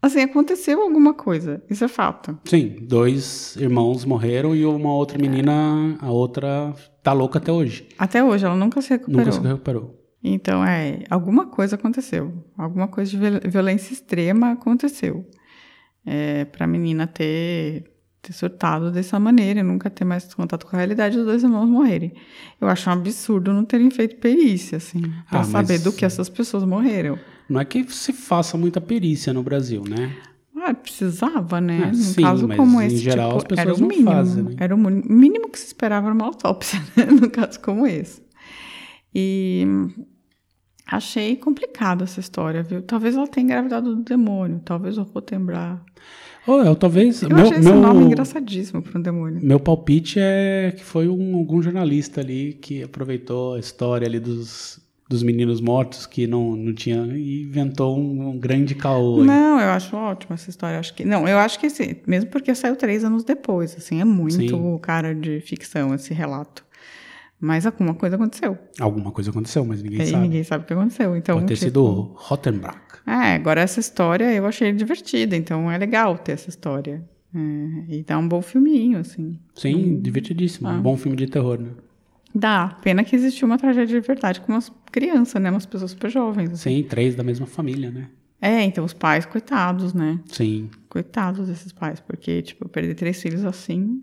Assim, 0.00 0.20
aconteceu 0.20 0.80
alguma 0.80 1.12
coisa. 1.12 1.60
Isso 1.68 1.84
é 1.84 1.88
fato. 1.88 2.38
Sim, 2.44 2.76
dois 2.82 3.56
irmãos 3.56 4.04
morreram 4.04 4.54
e 4.54 4.64
uma 4.64 4.92
outra 4.94 5.18
menina, 5.18 5.96
a 6.00 6.10
outra 6.10 6.72
tá 7.02 7.12
louca 7.12 7.38
até 7.38 7.50
hoje. 7.50 7.88
Até 7.98 8.22
hoje, 8.22 8.44
ela 8.44 8.54
nunca 8.54 8.80
se 8.80 8.90
recuperou. 8.90 9.24
Nunca 9.26 9.32
se 9.32 9.40
recuperou. 9.46 9.98
Então, 10.22 10.64
é, 10.64 11.02
alguma 11.10 11.46
coisa 11.46 11.74
aconteceu. 11.74 12.32
Alguma 12.56 12.86
coisa 12.86 13.10
de 13.10 13.16
viol- 13.16 13.40
violência 13.44 13.92
extrema 13.92 14.52
aconteceu. 14.52 15.26
É, 16.06 16.44
pra 16.44 16.66
menina 16.66 17.06
ter, 17.06 17.84
ter 18.28 18.32
surtado 18.34 18.90
dessa 18.92 19.18
maneira 19.18 19.60
e 19.60 19.62
nunca 19.62 19.88
ter 19.90 20.04
mais 20.04 20.32
contato 20.34 20.66
com 20.66 20.76
a 20.76 20.78
realidade 20.78 21.16
dos 21.16 21.24
dois 21.26 21.42
irmãos 21.42 21.66
morrerem. 21.68 22.12
Eu 22.60 22.68
acho 22.68 22.88
um 22.88 22.92
absurdo 22.92 23.52
não 23.52 23.64
terem 23.64 23.90
feito 23.90 24.16
perícia, 24.16 24.76
assim, 24.76 25.02
pra 25.28 25.40
Ah, 25.40 25.44
saber 25.44 25.78
do 25.80 25.92
que 25.92 26.04
essas 26.04 26.28
pessoas 26.28 26.64
morreram. 26.64 27.18
Não 27.48 27.60
é 27.60 27.64
que 27.64 27.82
se 27.92 28.12
faça 28.12 28.56
muita 28.58 28.80
perícia 28.80 29.32
no 29.32 29.42
Brasil, 29.42 29.82
né? 29.88 30.14
Ah, 30.56 30.74
precisava, 30.74 31.60
né? 31.60 31.84
Ah, 31.84 31.86
Num 31.88 31.94
sim, 31.94 32.20
caso 32.22 32.48
como 32.48 32.82
em 32.82 32.86
esse, 32.86 32.98
geral 32.98 33.38
tipo, 33.38 33.38
as 33.38 33.44
pessoas 33.44 33.66
era 33.66 33.74
o 33.76 33.80
não 33.80 33.88
mínimo. 33.88 34.10
fazem, 34.10 34.42
né? 34.44 34.54
Era 34.58 34.74
o 34.74 34.78
mínimo 34.78 35.48
que 35.48 35.58
se 35.58 35.66
esperava 35.66 36.06
era 36.08 36.14
uma 36.14 36.26
autópsia, 36.26 36.80
né? 36.96 37.06
No 37.06 37.30
caso 37.30 37.58
como 37.60 37.86
esse. 37.86 38.20
E 39.14 39.64
achei 40.86 41.36
complicado 41.36 42.04
essa 42.04 42.20
história, 42.20 42.62
viu? 42.62 42.82
Talvez 42.82 43.14
ela 43.16 43.26
tenha 43.26 43.44
engravidado 43.44 43.94
do 43.96 44.02
demônio, 44.02 44.60
talvez 44.64 44.98
o 44.98 45.02
Rotembrar. 45.02 45.82
Eu 46.56 46.76
talvez. 46.76 47.22
Eu 47.22 47.28
meu, 47.28 47.38
achei 47.38 47.58
esse 47.58 47.68
meu, 47.68 47.80
nome 47.80 48.04
engraçadíssimo 48.04 48.82
para 48.82 48.98
um 48.98 49.02
demônio. 49.02 49.40
meu 49.42 49.60
palpite 49.60 50.18
é 50.20 50.72
que 50.76 50.82
foi 50.82 51.08
um, 51.08 51.36
algum 51.36 51.60
jornalista 51.60 52.20
ali 52.20 52.54
que 52.54 52.82
aproveitou 52.82 53.54
a 53.54 53.58
história 53.58 54.06
ali 54.06 54.18
dos, 54.18 54.80
dos 55.08 55.22
meninos 55.22 55.60
mortos 55.60 56.06
que 56.06 56.26
não, 56.26 56.54
não 56.54 56.74
tinha 56.74 57.04
e 57.16 57.42
inventou 57.42 57.98
um, 57.98 58.28
um 58.28 58.38
grande 58.38 58.74
caô. 58.74 59.24
Não, 59.24 59.60
eu 59.60 59.70
acho 59.70 59.96
ótima 59.96 60.34
essa 60.34 60.50
história. 60.50 60.78
Acho 60.78 60.94
que 60.94 61.04
não, 61.04 61.26
eu 61.26 61.38
acho 61.38 61.58
que 61.58 61.66
assim, 61.66 61.96
mesmo 62.06 62.30
porque 62.30 62.54
saiu 62.54 62.76
três 62.76 63.04
anos 63.04 63.24
depois, 63.24 63.74
assim, 63.76 64.00
é 64.00 64.04
muito 64.04 64.56
Sim. 64.56 64.78
cara 64.80 65.14
de 65.14 65.40
ficção 65.40 65.94
esse 65.94 66.12
relato. 66.12 66.67
Mas 67.40 67.64
alguma 67.66 67.94
coisa 67.94 68.16
aconteceu. 68.16 68.58
Alguma 68.80 69.12
coisa 69.12 69.30
aconteceu, 69.30 69.64
mas 69.64 69.82
ninguém 69.82 70.02
E 70.02 70.06
sabe. 70.06 70.22
ninguém 70.22 70.42
sabe 70.42 70.64
o 70.64 70.66
que 70.66 70.72
aconteceu. 70.72 71.16
Então, 71.16 71.36
Pode 71.36 71.46
ter 71.46 71.54
tipo, 71.54 71.64
sido 71.66 72.12
Rottenbach. 72.16 72.78
É, 73.06 73.34
agora 73.34 73.60
essa 73.60 73.78
história 73.80 74.32
eu 74.34 74.44
achei 74.44 74.72
divertida, 74.72 75.36
então 75.36 75.70
é 75.70 75.78
legal 75.78 76.18
ter 76.18 76.32
essa 76.32 76.48
história. 76.50 77.02
É, 77.34 77.94
e 77.96 78.02
dá 78.02 78.18
um 78.18 78.26
bom 78.28 78.42
filminho, 78.42 78.98
assim. 78.98 79.38
Sim, 79.54 80.00
divertidíssimo. 80.00 80.68
Ah. 80.68 80.72
Um 80.74 80.82
bom 80.82 80.96
filme 80.96 81.16
de 81.16 81.26
terror, 81.26 81.58
né? 81.60 81.70
Dá. 82.34 82.76
Pena 82.82 83.04
que 83.04 83.14
existiu 83.14 83.46
uma 83.46 83.56
tragédia 83.56 84.00
de 84.00 84.06
verdade 84.06 84.40
com 84.40 84.52
umas 84.52 84.70
crianças, 84.90 85.40
né? 85.40 85.50
Umas 85.50 85.64
pessoas 85.66 85.92
super 85.92 86.10
jovens. 86.10 86.50
assim. 86.52 86.82
Sim, 86.82 86.88
três 86.88 87.14
da 87.14 87.22
mesma 87.22 87.46
família, 87.46 87.90
né? 87.90 88.08
É, 88.40 88.62
então 88.62 88.84
os 88.84 88.92
pais, 88.92 89.24
coitados, 89.26 89.94
né? 89.94 90.20
Sim. 90.26 90.68
Coitados 90.88 91.48
desses 91.48 91.72
pais, 91.72 92.00
porque, 92.00 92.42
tipo, 92.42 92.68
perder 92.68 92.94
três 92.94 93.20
filhos 93.20 93.44
assim 93.44 94.02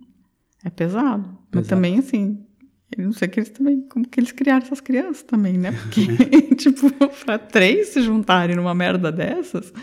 é 0.64 0.70
pesado. 0.70 1.30
Mas 1.52 1.64
Pesado. 1.64 1.68
também, 1.70 2.00
assim, 2.00 2.40
eu 2.98 3.04
não 3.06 3.12
sei 3.14 3.28
que 3.28 3.40
eles 3.40 3.50
também, 3.50 3.82
como 3.90 4.08
que 4.08 4.20
eles 4.20 4.32
criaram 4.32 4.66
essas 4.66 4.80
crianças 4.82 5.24
também, 5.24 5.58
né? 5.58 5.72
Porque, 5.72 6.06
tipo, 6.56 6.90
pra 7.26 7.38
três 7.38 7.90
se 7.90 8.02
juntarem 8.02 8.56
numa 8.56 8.74
merda 8.76 9.12
dessas. 9.12 9.74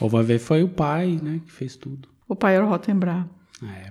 Ou 0.00 0.08
vai 0.08 0.22
ver 0.22 0.38
foi 0.38 0.62
o 0.62 0.68
pai, 0.68 1.18
né, 1.22 1.40
que 1.44 1.52
fez 1.52 1.76
tudo. 1.76 2.08
O 2.28 2.34
pai 2.36 2.56
era 2.56 2.64
o 2.66 2.68
Rottenbra. 2.68 3.28
É. 3.62 3.88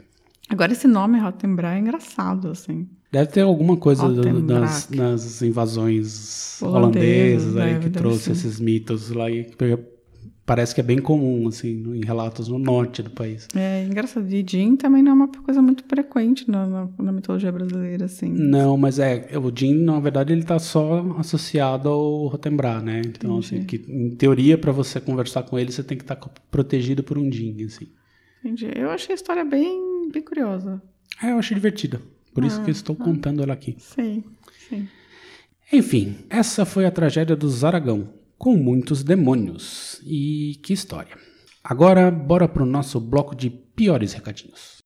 Agora 0.50 0.72
esse 0.72 0.88
nome 0.88 1.18
Rottenbra 1.20 1.76
é 1.76 1.80
engraçado, 1.80 2.50
assim. 2.50 2.88
Deve 3.12 3.32
ter 3.32 3.42
alguma 3.42 3.78
coisa 3.78 4.08
do- 4.10 4.42
das, 4.42 4.88
das 4.88 5.42
invasões 5.42 6.62
Holandesas, 6.62 7.54
holandesas 7.54 7.58
aí 7.58 7.74
deve- 7.74 7.86
que 7.86 7.90
trouxe 7.92 8.24
ser. 8.26 8.32
esses 8.34 8.60
mitos 8.60 9.10
lá 9.12 9.32
e 9.32 9.46
parece 10.46 10.76
que 10.76 10.82
é 10.82 10.84
bem 10.84 11.00
comum, 11.00 11.48
assim, 11.48 11.84
em 11.96 12.06
relatos 12.06 12.48
no 12.48 12.60
norte 12.60 13.02
do 13.02 13.10
país. 13.10 13.48
É 13.56 13.84
engraçado. 13.84 14.32
E 14.32 14.46
Jin 14.48 14.76
também 14.76 15.02
não 15.02 15.12
é 15.12 15.14
uma 15.16 15.28
coisa 15.28 15.62
muito 15.62 15.84
frequente 15.86 16.50
na, 16.50 16.68
na, 16.68 16.90
na 17.00 17.12
mitologia 17.12 17.52
brasileira, 17.52 18.06
assim. 18.06 18.30
Não, 18.30 18.78
mas 18.78 19.00
é, 19.00 19.28
o 19.38 19.52
Jin, 19.56 19.74
na 19.84 20.00
verdade, 20.00 20.34
ele 20.34 20.44
tá 20.44 20.60
só 20.60 21.04
associado 21.18 21.90
ao 21.90 22.28
Rotembra, 22.28 22.80
né? 22.82 23.02
Então, 23.06 23.40
assim, 23.40 23.58
Entendi. 23.58 23.80
que, 23.80 23.92
em 23.92 24.10
teoria, 24.16 24.58
para 24.58 24.72
você 24.72 25.00
conversar 25.02 25.44
com 25.44 25.58
ele, 25.58 25.72
você 25.72 25.84
tem 25.84 25.98
que 25.98 26.04
estar 26.04 26.16
protegido 26.52 27.04
por 27.04 27.18
um 27.18 27.32
Jin, 27.32 27.64
assim. 27.66 27.88
Entendi. 28.44 28.70
Eu 28.76 28.92
achei 28.92 29.14
a 29.14 29.16
história 29.16 29.44
bem, 29.44 30.10
bem 30.14 30.22
curiosa. 30.22 30.82
É, 31.24 31.32
eu 31.32 31.40
achei 31.40 31.56
divertida. 31.56 32.00
Por 32.34 32.44
isso 32.44 32.62
que 32.64 32.70
Ah, 32.70 32.72
estou 32.72 32.96
contando 32.96 33.42
ela 33.42 33.54
aqui. 33.54 33.78
Sim, 33.80 34.24
sim. 34.70 34.88
Enfim, 35.72 36.18
essa 36.30 36.66
foi 36.66 36.86
a 36.86 36.92
tragédia 36.92 37.36
dos 37.36 37.64
Aragão, 37.64 38.10
com 38.46 38.56
muitos 38.56 39.04
demônios. 39.04 40.00
E 40.06 40.60
que 40.62 40.72
história. 40.72 41.18
Agora, 41.64 42.12
bora 42.12 42.48
pro 42.48 42.64
nosso 42.64 43.00
bloco 43.00 43.36
de 43.36 43.50
piores 43.50 44.14
recadinhos. 44.14 44.84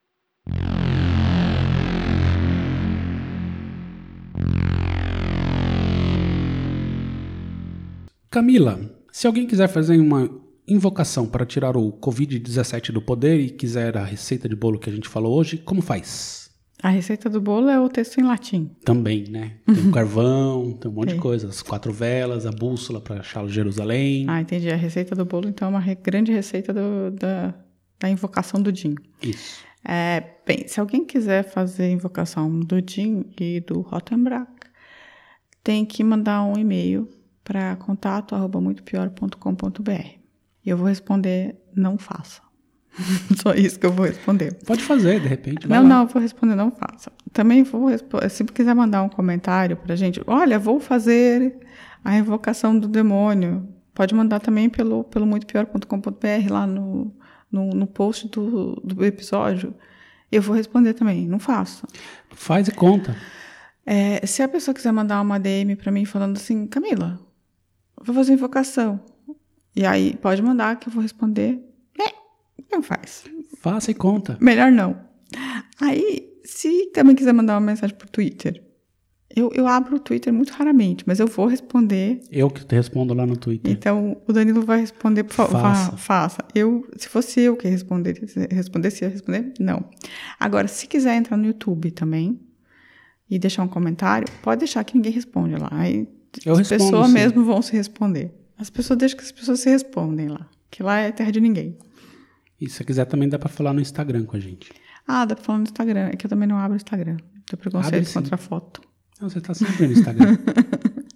Camila, 8.31 8.79
se 9.11 9.27
alguém 9.27 9.45
quiser 9.45 9.67
fazer 9.67 9.99
uma 9.99 10.29
invocação 10.65 11.27
para 11.27 11.45
tirar 11.45 11.75
o 11.75 11.91
Covid-17 11.91 12.93
do 12.93 13.01
poder 13.01 13.41
e 13.41 13.49
quiser 13.49 13.97
a 13.97 14.05
receita 14.05 14.47
de 14.47 14.55
bolo 14.55 14.79
que 14.79 14.89
a 14.89 14.93
gente 14.93 15.09
falou 15.09 15.37
hoje, 15.37 15.57
como 15.57 15.81
faz? 15.81 16.48
A 16.81 16.89
receita 16.89 17.29
do 17.29 17.41
bolo 17.41 17.67
é 17.69 17.77
o 17.79 17.89
texto 17.89 18.19
em 18.19 18.23
latim. 18.23 18.71
Também, 18.85 19.25
né? 19.29 19.57
Tem 19.65 19.89
o 19.89 19.91
carvão, 19.91 20.71
tem 20.71 20.89
um 20.89 20.93
monte 20.93 21.07
de 21.09 21.13
Tem. 21.15 21.21
coisa. 21.21 21.49
As 21.49 21.61
quatro 21.61 21.91
velas, 21.91 22.45
a 22.45 22.51
bússola 22.51 23.01
para 23.01 23.19
achar 23.19 23.45
Jerusalém. 23.47 24.25
Ah, 24.29 24.39
entendi. 24.39 24.69
A 24.71 24.77
receita 24.77 25.13
do 25.13 25.25
bolo, 25.25 25.49
então, 25.49 25.67
é 25.67 25.71
uma 25.71 25.79
re- 25.79 25.95
grande 25.95 26.31
receita 26.31 26.73
do- 26.73 27.11
da, 27.11 27.53
da 27.99 28.09
invocação 28.09 28.61
do 28.61 28.73
Jin. 28.73 28.95
Isso. 29.21 29.61
É, 29.83 30.23
bem, 30.45 30.67
se 30.67 30.79
alguém 30.79 31.05
quiser 31.05 31.43
fazer 31.43 31.83
a 31.83 31.89
invocação 31.89 32.49
do 32.59 32.77
Jin 32.85 33.25
e 33.39 33.59
do 33.59 33.81
Rottenbrak, 33.81 34.49
tem 35.63 35.85
que 35.85 36.03
mandar 36.03 36.43
um 36.43 36.57
e-mail 36.57 37.09
para 37.43 37.75
contato@muitopior.com.br. 37.77 40.19
E 40.65 40.69
eu 40.69 40.77
vou 40.77 40.87
responder, 40.87 41.55
não 41.75 41.97
faça. 41.97 42.41
Só 43.41 43.53
isso 43.53 43.79
que 43.79 43.85
eu 43.85 43.91
vou 43.91 44.05
responder. 44.05 44.53
Pode 44.65 44.83
fazer, 44.83 45.19
de 45.19 45.27
repente. 45.27 45.67
Não, 45.67 45.83
lá. 45.83 45.87
não, 45.87 46.01
eu 46.01 46.07
vou 46.07 46.21
responder, 46.21 46.55
não 46.55 46.71
faça. 46.71 47.11
Também 47.31 47.63
vou 47.63 47.87
responder, 47.87 48.29
se 48.29 48.43
quiser 48.45 48.73
mandar 48.73 49.03
um 49.03 49.09
comentário 49.09 49.77
pra 49.77 49.95
gente, 49.95 50.21
olha, 50.27 50.59
vou 50.59 50.79
fazer 50.79 51.57
a 52.03 52.17
invocação 52.17 52.77
do 52.77 52.87
demônio. 52.87 53.67
Pode 53.93 54.13
mandar 54.15 54.39
também 54.39 54.69
pelo, 54.69 55.03
pelo 55.03 55.25
muitopior.com.br 55.25 56.51
lá 56.51 56.65
no, 56.65 57.13
no, 57.51 57.69
no 57.71 57.87
post 57.87 58.27
do, 58.27 58.75
do 58.83 59.03
episódio. 59.03 59.73
Eu 60.31 60.41
vou 60.41 60.55
responder 60.55 60.93
também, 60.93 61.27
não 61.27 61.39
faça. 61.39 61.87
Faz 62.31 62.67
e 62.67 62.71
conta. 62.71 63.15
É, 63.85 64.25
se 64.25 64.43
a 64.43 64.47
pessoa 64.47 64.75
quiser 64.75 64.91
mandar 64.91 65.19
uma 65.21 65.39
DM 65.39 65.75
pra 65.75 65.91
mim 65.91 66.05
falando 66.05 66.37
assim, 66.37 66.67
Camila, 66.67 67.19
vou 67.99 68.15
fazer 68.15 68.33
invocação. 68.33 68.99
E 69.75 69.85
aí 69.85 70.15
pode 70.17 70.41
mandar 70.41 70.75
que 70.77 70.87
eu 70.87 70.93
vou 70.93 71.01
responder. 71.01 71.59
Não 72.71 72.81
faz. 72.81 73.23
Faça 73.59 73.91
e 73.91 73.93
conta. 73.93 74.37
Melhor 74.39 74.71
não. 74.71 74.97
Aí, 75.79 76.29
se 76.43 76.87
também 76.93 77.15
quiser 77.15 77.33
mandar 77.33 77.53
uma 77.55 77.65
mensagem 77.65 77.95
por 77.95 78.09
Twitter, 78.09 78.63
eu, 79.35 79.51
eu 79.53 79.67
abro 79.67 79.97
o 79.97 79.99
Twitter 79.99 80.33
muito 80.33 80.51
raramente, 80.51 81.03
mas 81.05 81.19
eu 81.19 81.27
vou 81.27 81.45
responder. 81.45 82.21
Eu 82.31 82.49
que 82.49 82.65
te 82.65 82.75
respondo 82.75 83.13
lá 83.13 83.25
no 83.25 83.37
Twitter. 83.37 83.71
Então, 83.71 84.17
o 84.27 84.33
Danilo 84.33 84.63
vai 84.63 84.79
responder, 84.79 85.23
por 85.23 85.33
favor. 85.33 85.61
Faça. 85.61 85.97
faça. 85.97 86.37
Eu, 86.55 86.87
se 86.97 87.07
fosse 87.07 87.39
eu 87.41 87.55
que 87.55 87.67
responder, 87.67 88.19
respondesse, 88.51 89.03
eu 89.03 89.09
ia 89.09 89.13
responder, 89.13 89.53
não. 89.59 89.85
Agora, 90.39 90.67
se 90.67 90.87
quiser 90.87 91.15
entrar 91.15 91.37
no 91.37 91.45
YouTube 91.45 91.91
também 91.91 92.39
e 93.29 93.37
deixar 93.37 93.61
um 93.63 93.67
comentário, 93.67 94.27
pode 94.41 94.59
deixar 94.59 94.83
que 94.83 94.95
ninguém 94.95 95.11
responde 95.11 95.55
lá. 95.55 95.69
Aí 95.71 96.07
Eu 96.43 96.53
as 96.53 96.59
respondo, 96.67 96.91
pessoas 96.91 97.07
sim. 97.07 97.13
mesmo 97.13 97.45
vão 97.45 97.61
se 97.61 97.73
responder. 97.73 98.31
As 98.57 98.69
pessoas 98.69 98.97
deixam 98.97 99.17
que 99.17 99.23
as 99.23 99.31
pessoas 99.31 99.59
se 99.59 99.69
respondem 99.69 100.27
lá. 100.27 100.49
Que 100.71 100.81
lá 100.83 100.97
é 100.99 101.11
terra 101.11 101.31
de 101.31 101.39
ninguém. 101.39 101.77
E 102.59 102.67
se 102.69 102.75
você 102.77 102.83
quiser 102.83 103.05
também 103.05 103.29
dá 103.29 103.39
pra 103.39 103.49
falar 103.49 103.73
no 103.73 103.81
Instagram 103.81 104.25
com 104.25 104.35
a 104.35 104.39
gente. 104.39 104.71
Ah, 105.07 105.25
dá 105.25 105.35
pra 105.35 105.43
falar 105.43 105.59
no 105.59 105.63
Instagram. 105.63 106.09
É 106.11 106.15
que 106.15 106.25
eu 106.25 106.29
também 106.29 106.47
não 106.47 106.57
abro 106.57 106.73
o 106.73 106.75
Instagram. 106.75 107.17
Abre 107.51 107.57
preconceito 107.57 108.13
contra 108.13 108.35
a 108.35 108.37
foto. 108.37 108.81
Não, 109.19 109.29
você 109.29 109.41
tá 109.41 109.53
sempre 109.53 109.87
no 109.87 109.93
Instagram. 109.93 110.37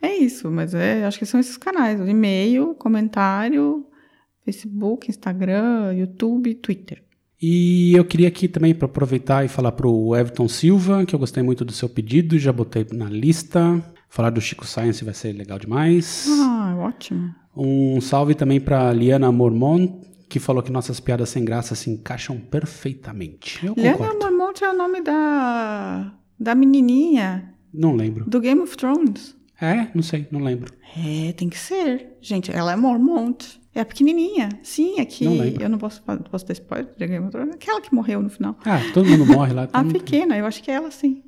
É 0.00 0.16
isso, 0.16 0.50
mas 0.50 0.74
é, 0.74 1.04
acho 1.04 1.18
que 1.18 1.24
são 1.26 1.38
esses 1.38 1.56
canais: 1.56 2.00
o 2.00 2.06
e-mail, 2.08 2.74
comentário, 2.74 3.86
Facebook, 4.44 5.08
Instagram, 5.08 5.92
YouTube, 5.94 6.54
Twitter. 6.54 7.02
e 7.40 7.92
eu 7.94 8.04
queria 8.04 8.26
aqui 8.28 8.48
também 8.48 8.74
para 8.74 8.86
aproveitar 8.86 9.44
e 9.44 9.48
falar 9.48 9.70
pro 9.72 10.16
Everton 10.16 10.48
Silva, 10.48 11.06
que 11.06 11.14
eu 11.14 11.18
gostei 11.20 11.42
muito 11.42 11.64
do 11.64 11.72
seu 11.72 11.88
pedido, 11.88 12.36
já 12.38 12.52
botei 12.52 12.84
na 12.92 13.08
lista. 13.08 13.80
Falar 14.08 14.30
do 14.30 14.40
Chico 14.40 14.66
Science 14.66 15.04
vai 15.04 15.14
ser 15.14 15.32
legal 15.32 15.58
demais. 15.58 16.26
Ah, 16.28 16.74
ótimo. 16.78 17.32
Um 17.56 18.00
salve 18.00 18.34
também 18.34 18.60
para 18.60 18.92
Liana 18.92 19.30
Mormon, 19.30 20.00
que 20.32 20.40
falou 20.40 20.62
que 20.62 20.72
nossas 20.72 20.98
piadas 20.98 21.28
sem 21.28 21.44
graça 21.44 21.74
se 21.74 21.90
encaixam 21.90 22.38
perfeitamente. 22.38 23.64
Eu 23.64 23.74
concordo. 23.74 24.18
Mormont 24.18 24.64
é 24.64 24.70
o 24.70 24.76
nome 24.76 25.02
da, 25.02 26.12
da 26.40 26.54
menininha 26.54 27.52
Não 27.72 27.94
lembro. 27.94 28.24
do 28.28 28.40
Game 28.40 28.60
of 28.62 28.74
Thrones. 28.76 29.36
É? 29.60 29.88
Não 29.94 30.02
sei, 30.02 30.26
não 30.30 30.40
lembro. 30.40 30.72
É, 30.96 31.32
tem 31.32 31.48
que 31.50 31.58
ser. 31.58 32.16
Gente, 32.20 32.50
ela 32.50 32.72
é 32.72 32.76
Mormont. 32.76 33.60
É 33.74 33.80
a 33.80 33.84
pequenininha. 33.84 34.48
Sim, 34.62 35.00
é 35.00 35.04
que 35.04 35.24
Não 35.24 35.36
lembro. 35.36 35.62
eu 35.62 35.68
não 35.68 35.78
posso, 35.78 36.02
posso 36.02 36.46
dar 36.46 36.52
spoiler 36.54 36.92
de 36.96 37.06
Game 37.06 37.24
of 37.26 37.30
Thrones. 37.30 37.54
Aquela 37.54 37.80
que 37.80 37.94
morreu 37.94 38.22
no 38.22 38.28
final. 38.30 38.56
Ah, 38.64 38.80
todo 38.94 39.08
mundo 39.08 39.26
morre 39.26 39.52
lá. 39.52 39.68
A 39.72 39.84
pequena, 39.84 40.36
eu 40.36 40.46
acho 40.46 40.62
que 40.62 40.70
é 40.70 40.74
ela 40.74 40.90
sim. 40.90 41.22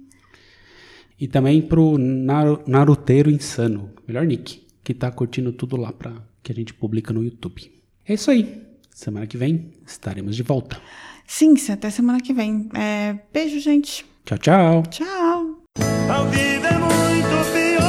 E 1.21 1.29
também 1.29 1.61
pro 1.63 1.97
Naru- 1.99 2.63
Naruteiro 2.67 3.31
Insano, 3.31 3.91
melhor 4.09 4.27
nick, 4.27 4.67
que 4.83 4.93
tá 4.95 5.11
curtindo 5.11 5.53
tudo 5.53 5.77
lá 5.77 5.93
pra, 5.93 6.13
que 6.43 6.51
a 6.51 6.55
gente 6.55 6.73
publica 6.75 7.13
no 7.13 7.23
YouTube. 7.23 7.71
É 8.07 8.15
isso 8.15 8.31
aí. 8.31 8.63
Semana 8.95 9.27
que 9.27 9.37
vem 9.37 9.73
estaremos 9.85 10.37
de 10.37 10.45
volta. 10.45 10.81
Sim, 11.27 11.57
até 11.69 11.91
semana 11.91 12.21
que 12.21 12.33
vem. 12.33 12.69
É, 12.77 13.19
beijo, 13.33 13.59
gente. 13.59 14.07
Tchau, 14.25 14.39
tchau. 14.39 14.85
Tchau. 14.85 15.65
A 16.09 16.23
vida 16.31 16.69
é 16.69 16.79
muito 16.79 17.53
pior. 17.53 17.85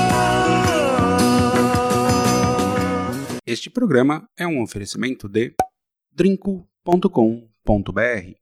Este 3.46 3.70
programa 3.70 4.28
é 4.36 4.48
um 4.48 4.63
oferecimento 4.63 5.30
de 5.30 5.54
drinco.com.br 6.12 8.34